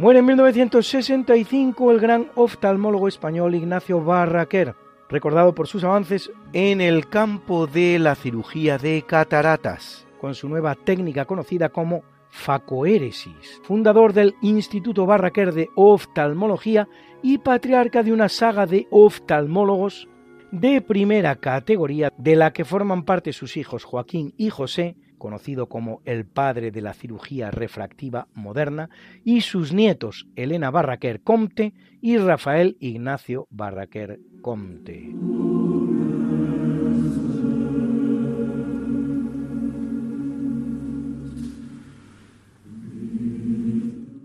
Muere 0.00 0.20
en 0.20 0.24
1965 0.24 1.90
el 1.92 2.00
gran 2.00 2.30
oftalmólogo 2.34 3.06
español 3.06 3.54
Ignacio 3.54 4.02
Barraquer, 4.02 4.74
recordado 5.10 5.54
por 5.54 5.68
sus 5.68 5.84
avances 5.84 6.32
en 6.54 6.80
el 6.80 7.06
campo 7.06 7.66
de 7.66 7.98
la 7.98 8.14
cirugía 8.14 8.78
de 8.78 9.02
cataratas, 9.06 10.06
con 10.18 10.34
su 10.34 10.48
nueva 10.48 10.74
técnica 10.74 11.26
conocida 11.26 11.68
como 11.68 12.02
facoéresis, 12.30 13.60
fundador 13.62 14.14
del 14.14 14.36
Instituto 14.40 15.04
Barraquer 15.04 15.52
de 15.52 15.68
Oftalmología 15.76 16.88
y 17.22 17.36
patriarca 17.36 18.02
de 18.02 18.14
una 18.14 18.30
saga 18.30 18.64
de 18.64 18.86
oftalmólogos 18.90 20.08
de 20.50 20.80
primera 20.80 21.36
categoría 21.36 22.10
de 22.16 22.36
la 22.36 22.54
que 22.54 22.64
forman 22.64 23.04
parte 23.04 23.34
sus 23.34 23.58
hijos 23.58 23.84
Joaquín 23.84 24.32
y 24.38 24.48
José, 24.48 24.96
conocido 25.20 25.68
como 25.68 26.02
el 26.04 26.24
padre 26.24 26.72
de 26.72 26.80
la 26.80 26.94
cirugía 26.94 27.52
refractiva 27.52 28.26
moderna, 28.34 28.90
y 29.22 29.42
sus 29.42 29.72
nietos 29.72 30.26
Elena 30.34 30.72
Barraquer 30.72 31.20
Comte 31.20 31.72
y 32.00 32.18
Rafael 32.18 32.76
Ignacio 32.80 33.46
Barraquer 33.50 34.18
Comte. 34.42 35.14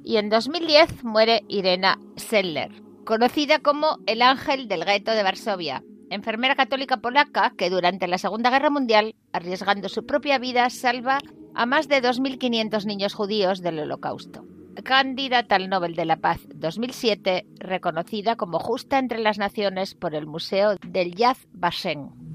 Y 0.03 0.17
en 0.17 0.29
2010 0.29 1.03
muere 1.03 1.43
Irena 1.47 1.99
Seller, 2.15 2.71
conocida 3.03 3.59
como 3.59 3.99
el 4.07 4.21
ángel 4.21 4.67
del 4.67 4.85
gueto 4.85 5.11
de 5.11 5.23
Varsovia, 5.23 5.83
enfermera 6.15 6.55
católica 6.55 6.97
polaca 6.97 7.53
que 7.57 7.69
durante 7.69 8.07
la 8.07 8.17
Segunda 8.17 8.49
Guerra 8.49 8.69
Mundial, 8.69 9.15
arriesgando 9.31 9.89
su 9.89 10.05
propia 10.05 10.39
vida, 10.39 10.69
salva 10.69 11.19
a 11.53 11.65
más 11.65 11.87
de 11.87 12.01
2.500 12.01 12.85
niños 12.85 13.13
judíos 13.13 13.61
del 13.61 13.79
Holocausto. 13.79 14.45
Candidata 14.83 15.55
al 15.55 15.69
Nobel 15.69 15.95
de 15.95 16.05
la 16.05 16.17
Paz 16.17 16.41
2007, 16.53 17.45
reconocida 17.59 18.35
como 18.35 18.59
justa 18.59 18.99
entre 18.99 19.19
las 19.19 19.37
naciones 19.37 19.95
por 19.95 20.15
el 20.15 20.27
Museo 20.27 20.75
del 20.85 21.15
Yad 21.15 21.37
Vashem. 21.53 22.34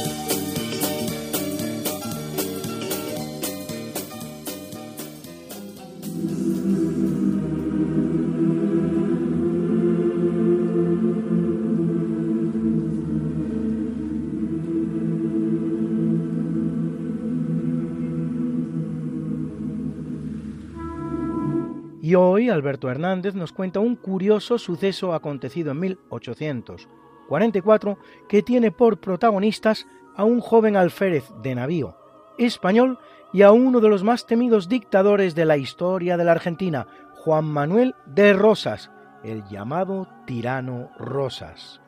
Y 22.11 22.15
hoy 22.15 22.49
Alberto 22.49 22.89
Hernández 22.89 23.35
nos 23.35 23.53
cuenta 23.53 23.79
un 23.79 23.95
curioso 23.95 24.57
suceso 24.57 25.13
acontecido 25.13 25.71
en 25.71 25.79
1844 25.79 27.97
que 28.27 28.43
tiene 28.43 28.69
por 28.69 28.99
protagonistas 28.99 29.87
a 30.17 30.25
un 30.25 30.41
joven 30.41 30.75
alférez 30.75 31.23
de 31.41 31.55
navío 31.55 31.95
español 32.37 32.99
y 33.31 33.43
a 33.43 33.53
uno 33.53 33.79
de 33.79 33.87
los 33.87 34.03
más 34.03 34.27
temidos 34.27 34.67
dictadores 34.67 35.35
de 35.35 35.45
la 35.45 35.55
historia 35.55 36.17
de 36.17 36.25
la 36.25 36.33
Argentina, 36.33 36.85
Juan 37.13 37.45
Manuel 37.45 37.95
de 38.05 38.33
Rosas, 38.33 38.91
el 39.23 39.45
llamado 39.49 40.09
tirano 40.27 40.89
Rosas. 40.99 41.79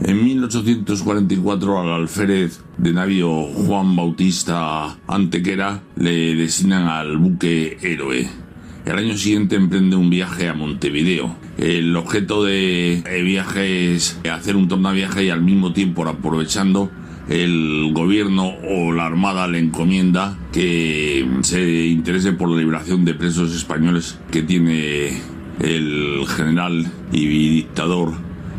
En 0.00 0.24
1844 0.24 1.78
al 1.78 1.92
alférez 1.92 2.64
de 2.76 2.92
navío 2.92 3.44
Juan 3.44 3.94
Bautista 3.94 4.98
Antequera 5.06 5.80
le 5.94 6.34
designan 6.34 6.88
al 6.88 7.18
buque 7.18 7.78
héroe. 7.80 8.47
El 8.88 8.96
año 8.96 9.18
siguiente 9.18 9.54
emprende 9.54 9.96
un 9.96 10.08
viaje 10.08 10.48
a 10.48 10.54
Montevideo. 10.54 11.36
El 11.58 11.94
objeto 11.94 12.42
de 12.42 13.02
viaje 13.22 13.94
es 13.94 14.18
hacer 14.32 14.56
un 14.56 14.66
tornaviaje 14.66 15.24
y 15.24 15.28
al 15.28 15.42
mismo 15.42 15.74
tiempo 15.74 16.08
aprovechando 16.08 16.90
el 17.28 17.90
gobierno 17.92 18.48
o 18.66 18.90
la 18.92 19.04
armada 19.04 19.46
le 19.46 19.58
encomienda 19.58 20.38
que 20.54 21.28
se 21.42 21.84
interese 21.84 22.32
por 22.32 22.48
la 22.48 22.56
liberación 22.56 23.04
de 23.04 23.12
presos 23.12 23.54
españoles 23.54 24.18
que 24.30 24.40
tiene 24.40 25.20
el 25.60 26.24
general 26.26 26.90
y 27.12 27.26
dictador 27.26 28.14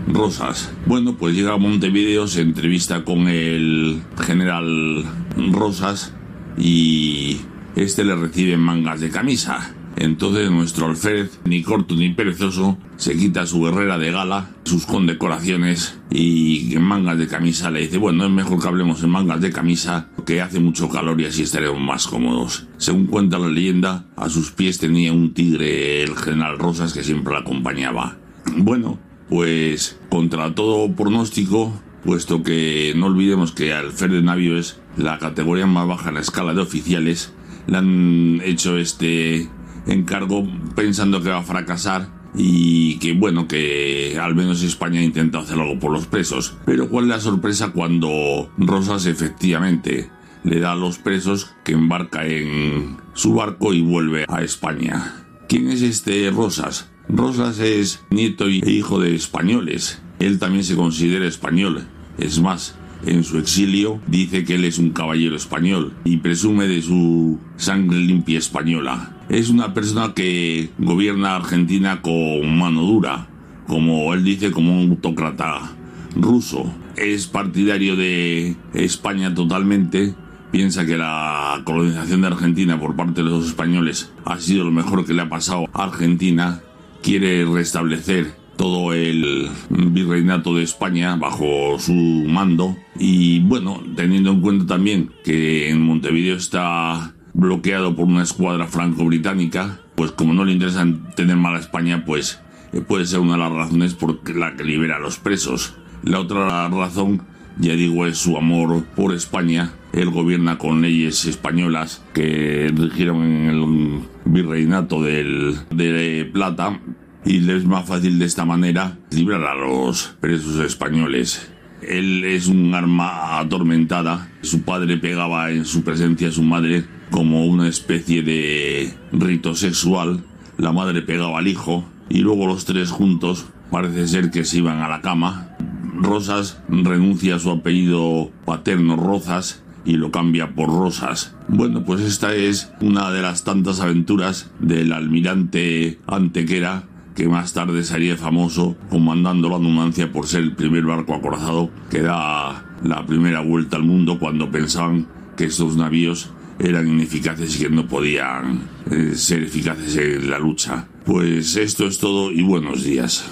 Rosas. 0.07 0.71
Bueno, 0.85 1.17
pues 1.17 1.35
llega 1.35 1.55
a 1.55 1.57
Montevideo, 1.57 2.27
se 2.27 2.41
entrevista 2.41 3.03
con 3.03 3.27
el 3.29 4.03
general 4.21 5.05
Rosas 5.51 6.13
y 6.55 7.37
este 7.75 8.03
le 8.03 8.15
recibe 8.15 8.57
mangas 8.57 9.01
de 9.01 9.09
camisa. 9.09 9.73
Entonces 9.99 10.49
nuestro 10.49 10.87
alférez, 10.87 11.41
ni 11.43 11.61
corto 11.61 11.93
ni 11.93 12.13
perezoso, 12.13 12.77
se 12.95 13.17
quita 13.17 13.45
su 13.45 13.61
guerrera 13.61 13.97
de 13.97 14.11
gala, 14.11 14.49
sus 14.63 14.85
condecoraciones 14.85 15.99
y 16.09 16.73
en 16.73 16.83
mangas 16.83 17.17
de 17.17 17.27
camisa 17.27 17.69
le 17.69 17.81
dice, 17.81 17.97
bueno, 17.97 18.23
es 18.23 18.31
mejor 18.31 18.61
que 18.61 18.67
hablemos 18.69 19.03
en 19.03 19.09
mangas 19.09 19.41
de 19.41 19.51
camisa, 19.51 20.07
que 20.25 20.41
hace 20.41 20.61
mucho 20.61 20.87
calor 20.87 21.19
y 21.19 21.25
así 21.25 21.43
estaremos 21.43 21.81
más 21.81 22.07
cómodos. 22.07 22.65
Según 22.77 23.07
cuenta 23.07 23.37
la 23.37 23.49
leyenda, 23.49 24.05
a 24.15 24.29
sus 24.29 24.51
pies 24.51 24.79
tenía 24.79 25.11
un 25.11 25.33
tigre 25.33 26.01
el 26.03 26.15
general 26.15 26.57
Rosas 26.57 26.93
que 26.93 27.03
siempre 27.03 27.33
la 27.33 27.39
acompañaba. 27.39 28.17
Bueno, 28.55 28.99
pues 29.27 29.99
contra 30.07 30.55
todo 30.55 30.95
pronóstico, 30.95 31.73
puesto 32.05 32.41
que 32.41 32.93
no 32.95 33.07
olvidemos 33.07 33.51
que 33.51 33.73
alférez 33.73 34.15
de 34.15 34.23
navío 34.23 34.57
es 34.57 34.79
la 34.95 35.19
categoría 35.19 35.65
más 35.65 35.89
baja 35.89 36.07
en 36.07 36.15
la 36.15 36.21
escala 36.21 36.53
de 36.53 36.61
oficiales, 36.61 37.33
le 37.67 37.77
han 37.77 38.41
hecho 38.45 38.77
este 38.77 39.49
encargo 39.89 40.47
pensando 40.75 41.21
que 41.21 41.29
va 41.29 41.39
a 41.39 41.43
fracasar 41.43 42.09
y 42.35 42.97
que 42.99 43.13
bueno, 43.13 43.47
que 43.47 44.17
al 44.21 44.35
menos 44.35 44.61
España 44.63 45.01
intenta 45.01 45.39
hacer 45.39 45.59
algo 45.59 45.79
por 45.79 45.91
los 45.91 46.07
presos. 46.07 46.55
Pero 46.65 46.89
cuál 46.89 47.05
es 47.05 47.09
la 47.09 47.19
sorpresa 47.19 47.69
cuando 47.69 48.49
Rosas 48.57 49.05
efectivamente 49.05 50.09
le 50.43 50.59
da 50.59 50.73
a 50.73 50.75
los 50.75 50.97
presos 50.97 51.53
que 51.63 51.73
embarca 51.73 52.25
en 52.25 52.97
su 53.13 53.33
barco 53.33 53.73
y 53.73 53.81
vuelve 53.81 54.25
a 54.27 54.41
España. 54.41 55.25
¿Quién 55.47 55.69
es 55.69 55.81
este 55.81 56.29
Rosas? 56.31 56.91
Rosas 57.09 57.59
es 57.59 58.03
nieto 58.11 58.45
e 58.45 58.71
hijo 58.71 58.99
de 58.99 59.15
españoles. 59.15 60.01
Él 60.19 60.37
también 60.37 60.63
se 60.63 60.75
considera 60.75 61.25
español. 61.25 61.87
Es 62.19 62.39
más, 62.39 62.75
en 63.05 63.23
su 63.23 63.37
exilio 63.39 63.99
dice 64.07 64.43
que 64.43 64.55
él 64.55 64.65
es 64.65 64.77
un 64.77 64.91
caballero 64.91 65.35
español 65.35 65.93
y 66.03 66.17
presume 66.17 66.67
de 66.67 66.81
su 66.81 67.39
sangre 67.57 67.97
limpia 67.97 68.37
española. 68.37 69.18
Es 69.29 69.51
una 69.51 69.75
persona 69.75 70.15
que 70.15 70.71
gobierna 70.79 71.35
Argentina 71.35 72.01
con 72.01 72.57
mano 72.57 72.81
dura, 72.81 73.27
como 73.67 74.11
él 74.15 74.23
dice, 74.23 74.49
como 74.49 74.81
un 74.81 74.89
autócrata 74.89 75.71
ruso. 76.15 76.73
Es 76.97 77.27
partidario 77.27 77.95
de 77.95 78.55
España 78.73 79.35
totalmente. 79.35 80.15
Piensa 80.51 80.83
que 80.87 80.97
la 80.97 81.61
colonización 81.63 82.21
de 82.21 82.27
Argentina 82.27 82.79
por 82.79 82.95
parte 82.95 83.21
de 83.21 83.29
los 83.29 83.45
españoles 83.45 84.11
ha 84.25 84.39
sido 84.39 84.63
lo 84.63 84.71
mejor 84.71 85.05
que 85.05 85.13
le 85.13 85.21
ha 85.21 85.29
pasado 85.29 85.65
a 85.73 85.83
Argentina. 85.83 86.61
Quiere 87.03 87.45
restablecer 87.45 88.33
todo 88.57 88.93
el 88.93 89.47
virreinato 89.69 90.55
de 90.55 90.63
España 90.63 91.15
bajo 91.17 91.77
su 91.77 91.93
mando 91.93 92.75
y 92.97 93.41
bueno, 93.41 93.83
teniendo 93.95 94.31
en 94.31 94.41
cuenta 94.41 94.65
también 94.65 95.11
que 95.23 95.69
en 95.69 95.81
Montevideo 95.81 96.35
está 96.35 97.13
bloqueado 97.39 97.95
por 97.95 98.05
una 98.05 98.23
escuadra 98.23 98.67
franco-británica, 98.67 99.79
pues 99.95 100.11
como 100.11 100.33
no 100.33 100.45
le 100.45 100.53
interesa 100.53 100.85
tener 101.15 101.37
mal 101.37 101.55
a 101.55 101.59
España, 101.59 102.03
pues 102.05 102.39
eh, 102.73 102.81
puede 102.81 103.05
ser 103.05 103.19
una 103.19 103.33
de 103.33 103.39
las 103.39 103.51
razones 103.51 103.93
por 103.93 104.29
la 104.35 104.55
que 104.55 104.63
libera 104.63 104.97
a 104.97 104.99
los 104.99 105.17
presos. 105.17 105.75
La 106.03 106.19
otra 106.19 106.69
razón, 106.69 107.23
ya 107.57 107.73
digo, 107.73 108.05
es 108.05 108.17
su 108.17 108.37
amor 108.37 108.83
por 108.95 109.13
España. 109.13 109.73
Él 109.93 110.09
gobierna 110.11 110.57
con 110.57 110.81
leyes 110.81 111.25
españolas 111.25 112.03
que 112.13 112.71
rigieron 112.75 113.23
en 113.23 113.49
el 113.49 114.01
virreinato 114.25 115.01
del, 115.01 115.57
de 115.71 116.29
Plata 116.31 116.79
y 117.25 117.39
le 117.39 117.57
es 117.57 117.65
más 117.65 117.87
fácil 117.87 118.19
de 118.19 118.25
esta 118.25 118.45
manera 118.45 118.97
librar 119.11 119.43
a 119.43 119.55
los 119.55 120.15
presos 120.19 120.59
españoles. 120.59 121.51
Él 121.81 122.23
es 122.25 122.47
un 122.47 122.73
arma 122.73 123.39
atormentada. 123.39 124.29
Su 124.41 124.63
padre 124.63 124.97
pegaba 124.97 125.51
en 125.51 125.65
su 125.65 125.83
presencia 125.83 126.29
a 126.29 126.31
su 126.31 126.43
madre 126.43 126.85
como 127.09 127.45
una 127.45 127.67
especie 127.67 128.21
de 128.21 128.93
rito 129.11 129.55
sexual. 129.55 130.23
La 130.57 130.71
madre 130.71 131.01
pegaba 131.01 131.39
al 131.39 131.47
hijo 131.47 131.85
y 132.09 132.19
luego 132.19 132.47
los 132.47 132.65
tres 132.65 132.91
juntos 132.91 133.47
parece 133.71 134.07
ser 134.07 134.31
que 134.31 134.45
se 134.45 134.57
iban 134.57 134.81
a 134.81 134.89
la 134.89 135.01
cama. 135.01 135.55
Rosas 135.95 136.61
renuncia 136.69 137.35
a 137.35 137.39
su 137.39 137.51
apellido 137.51 138.31
paterno 138.45 138.95
Rozas 138.95 139.63
y 139.85 139.93
lo 139.93 140.11
cambia 140.11 140.55
por 140.55 140.69
Rosas. 140.69 141.35
Bueno, 141.47 141.83
pues 141.83 142.01
esta 142.01 142.33
es 142.35 142.71
una 142.81 143.11
de 143.11 143.21
las 143.21 143.43
tantas 143.43 143.79
aventuras 143.79 144.51
del 144.59 144.91
almirante 144.93 145.99
Antequera 146.07 146.83
que 147.15 147.27
más 147.27 147.53
tarde 147.53 147.83
sería 147.83 148.17
famoso 148.17 148.75
comandando 148.89 149.49
la 149.49 149.59
Numancia 149.59 150.11
por 150.11 150.27
ser 150.27 150.41
el 150.41 150.55
primer 150.55 150.83
barco 150.83 151.13
acorazado 151.13 151.69
que 151.89 152.01
da 152.01 152.65
la 152.83 153.05
primera 153.05 153.41
vuelta 153.41 153.77
al 153.77 153.83
mundo 153.83 154.19
cuando 154.19 154.49
pensaban 154.49 155.07
que 155.35 155.45
estos 155.45 155.75
navíos 155.75 156.31
eran 156.59 156.87
ineficaces 156.87 157.55
y 157.55 157.63
que 157.63 157.69
no 157.69 157.87
podían 157.87 158.61
eh, 158.91 159.13
ser 159.15 159.43
eficaces 159.43 159.95
en 159.95 160.29
la 160.29 160.39
lucha. 160.39 160.87
Pues 161.05 161.55
esto 161.55 161.87
es 161.87 161.97
todo 161.97 162.31
y 162.31 162.43
buenos 162.43 162.83
días. 162.83 163.29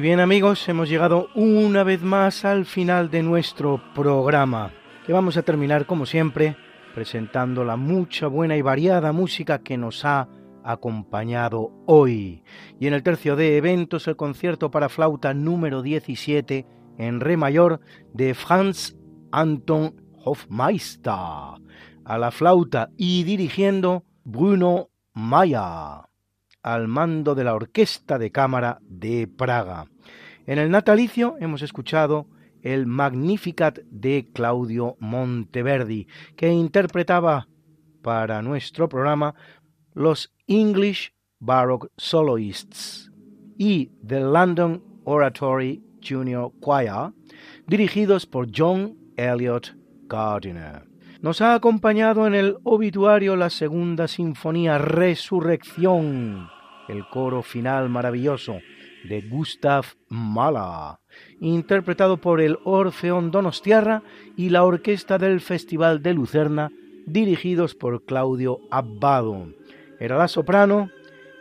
Bien 0.00 0.18
amigos, 0.18 0.66
hemos 0.70 0.88
llegado 0.88 1.28
una 1.34 1.84
vez 1.84 2.02
más 2.02 2.46
al 2.46 2.64
final 2.64 3.10
de 3.10 3.22
nuestro 3.22 3.82
programa, 3.94 4.72
que 5.04 5.12
vamos 5.12 5.36
a 5.36 5.42
terminar 5.42 5.84
como 5.84 6.06
siempre 6.06 6.56
presentando 6.94 7.64
la 7.64 7.76
mucha 7.76 8.26
buena 8.26 8.56
y 8.56 8.62
variada 8.62 9.12
música 9.12 9.58
que 9.58 9.76
nos 9.76 10.06
ha 10.06 10.26
acompañado 10.64 11.72
hoy. 11.86 12.42
Y 12.78 12.86
en 12.86 12.94
el 12.94 13.02
tercio 13.02 13.36
de 13.36 13.58
eventos 13.58 14.08
el 14.08 14.16
concierto 14.16 14.70
para 14.70 14.88
flauta 14.88 15.34
número 15.34 15.82
17 15.82 16.64
en 16.96 17.20
re 17.20 17.36
mayor 17.36 17.80
de 18.14 18.32
Franz 18.32 18.96
Anton 19.32 20.00
Hofmeister 20.24 21.12
a 21.12 22.18
la 22.18 22.30
flauta 22.30 22.88
y 22.96 23.24
dirigiendo 23.24 24.06
Bruno 24.24 24.88
Maya 25.12 26.09
al 26.62 26.88
mando 26.88 27.34
de 27.34 27.44
la 27.44 27.54
Orquesta 27.54 28.18
de 28.18 28.30
Cámara 28.30 28.78
de 28.82 29.26
Praga. 29.26 29.86
En 30.46 30.58
el 30.58 30.70
natalicio 30.70 31.36
hemos 31.40 31.62
escuchado 31.62 32.26
el 32.62 32.86
Magnificat 32.86 33.78
de 33.90 34.28
Claudio 34.32 34.96
Monteverdi, 34.98 36.06
que 36.36 36.48
interpretaba 36.48 37.48
para 38.02 38.42
nuestro 38.42 38.88
programa 38.88 39.34
los 39.94 40.32
English 40.46 41.12
Baroque 41.38 41.88
Soloists 41.96 43.10
y 43.56 43.92
The 44.06 44.20
London 44.20 44.82
Oratory 45.04 45.82
Junior 46.06 46.52
Choir, 46.60 47.12
dirigidos 47.66 48.26
por 48.26 48.48
John 48.54 48.96
Elliot 49.16 49.74
Gardiner. 50.08 50.89
Nos 51.22 51.42
ha 51.42 51.52
acompañado 51.52 52.26
en 52.26 52.34
el 52.34 52.56
obituario 52.64 53.36
la 53.36 53.50
segunda 53.50 54.08
sinfonía 54.08 54.78
Resurrección, 54.78 56.48
el 56.88 57.06
coro 57.08 57.42
final 57.42 57.90
maravilloso 57.90 58.60
de 59.04 59.20
Gustav 59.20 59.84
Mahler, 60.08 60.98
interpretado 61.40 62.16
por 62.16 62.40
el 62.40 62.58
Orfeón 62.64 63.30
Donostiarra 63.30 64.02
y 64.34 64.48
la 64.48 64.64
orquesta 64.64 65.18
del 65.18 65.42
Festival 65.42 66.02
de 66.02 66.14
Lucerna, 66.14 66.70
dirigidos 67.04 67.74
por 67.74 68.06
Claudio 68.06 68.60
Abbado. 68.70 69.48
Era 69.98 70.16
la 70.16 70.26
soprano 70.26 70.90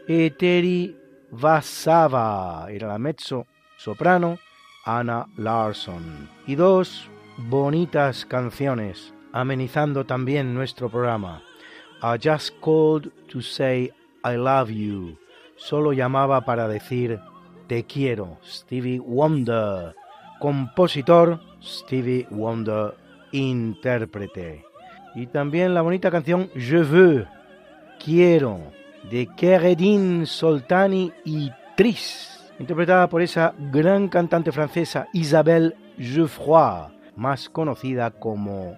Eteri 0.10 0.98
Vasava, 1.32 2.68
era 2.70 2.90
la 2.90 2.98
mezzo 2.98 3.46
soprano 3.78 4.40
Anna 4.84 5.26
Larson 5.38 6.30
y 6.46 6.56
dos 6.56 7.10
bonitas 7.38 8.26
canciones 8.26 9.14
amenizando 9.32 10.06
también 10.06 10.54
nuestro 10.54 10.90
programa. 10.90 11.42
I 12.02 12.18
just 12.18 12.60
called 12.62 13.12
to 13.28 13.42
say 13.42 13.92
I 14.24 14.36
love 14.36 14.70
you. 14.70 15.18
Solo 15.56 15.92
llamaba 15.94 16.42
para 16.42 16.68
decir 16.68 17.20
te 17.68 17.84
quiero. 17.84 18.38
Stevie 18.44 19.00
Wonder. 19.00 19.96
Compositor 20.40 21.40
Stevie 21.62 22.28
Wonder. 22.32 22.96
Intérprete. 23.32 24.66
Y 25.16 25.28
también 25.28 25.74
la 25.74 25.82
bonita 25.82 26.10
canción 26.10 26.50
Je 26.56 26.84
veux. 26.84 27.28
Quiero. 28.04 28.60
De 29.10 29.28
Keredin 29.36 30.26
Soltani 30.26 31.12
y 31.26 31.52
Tris. 31.76 32.52
Interpretada 32.60 33.08
por 33.08 33.22
esa 33.22 33.54
gran 33.72 34.10
cantante 34.10 34.52
francesa 34.52 35.08
Isabelle 35.14 35.76
Geoffroy, 35.98 36.92
más 37.16 37.50
conocida 37.50 38.12
como 38.12 38.78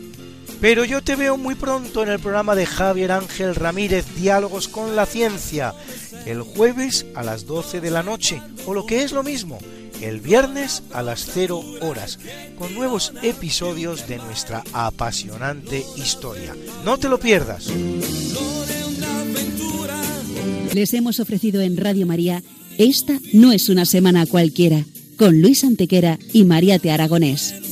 Pero 0.61 0.85
yo 0.85 1.01
te 1.01 1.15
veo 1.15 1.37
muy 1.37 1.55
pronto 1.55 2.03
en 2.03 2.09
el 2.09 2.19
programa 2.19 2.53
de 2.53 2.67
Javier 2.67 3.11
Ángel 3.11 3.55
Ramírez, 3.55 4.05
Diálogos 4.15 4.67
con 4.67 4.95
la 4.95 5.07
Ciencia, 5.07 5.73
el 6.27 6.43
jueves 6.43 7.07
a 7.15 7.23
las 7.23 7.47
12 7.47 7.81
de 7.81 7.89
la 7.89 8.03
noche, 8.03 8.39
o 8.67 8.75
lo 8.75 8.85
que 8.85 9.01
es 9.01 9.11
lo 9.11 9.23
mismo, 9.23 9.57
el 10.01 10.19
viernes 10.19 10.83
a 10.93 11.01
las 11.01 11.25
0 11.33 11.63
horas, 11.81 12.19
con 12.59 12.75
nuevos 12.75 13.11
episodios 13.23 14.07
de 14.07 14.17
nuestra 14.17 14.63
apasionante 14.71 15.83
historia. 15.97 16.55
No 16.85 16.99
te 16.99 17.09
lo 17.09 17.19
pierdas. 17.19 17.67
Les 20.75 20.93
hemos 20.93 21.19
ofrecido 21.19 21.61
en 21.61 21.75
Radio 21.75 22.05
María 22.05 22.43
Esta 22.77 23.19
no 23.33 23.51
es 23.51 23.67
una 23.67 23.85
semana 23.85 24.27
cualquiera, 24.27 24.85
con 25.17 25.41
Luis 25.41 25.63
Antequera 25.63 26.19
y 26.33 26.45
María 26.45 26.77
Te 26.77 26.91
Aragonés. 26.91 27.70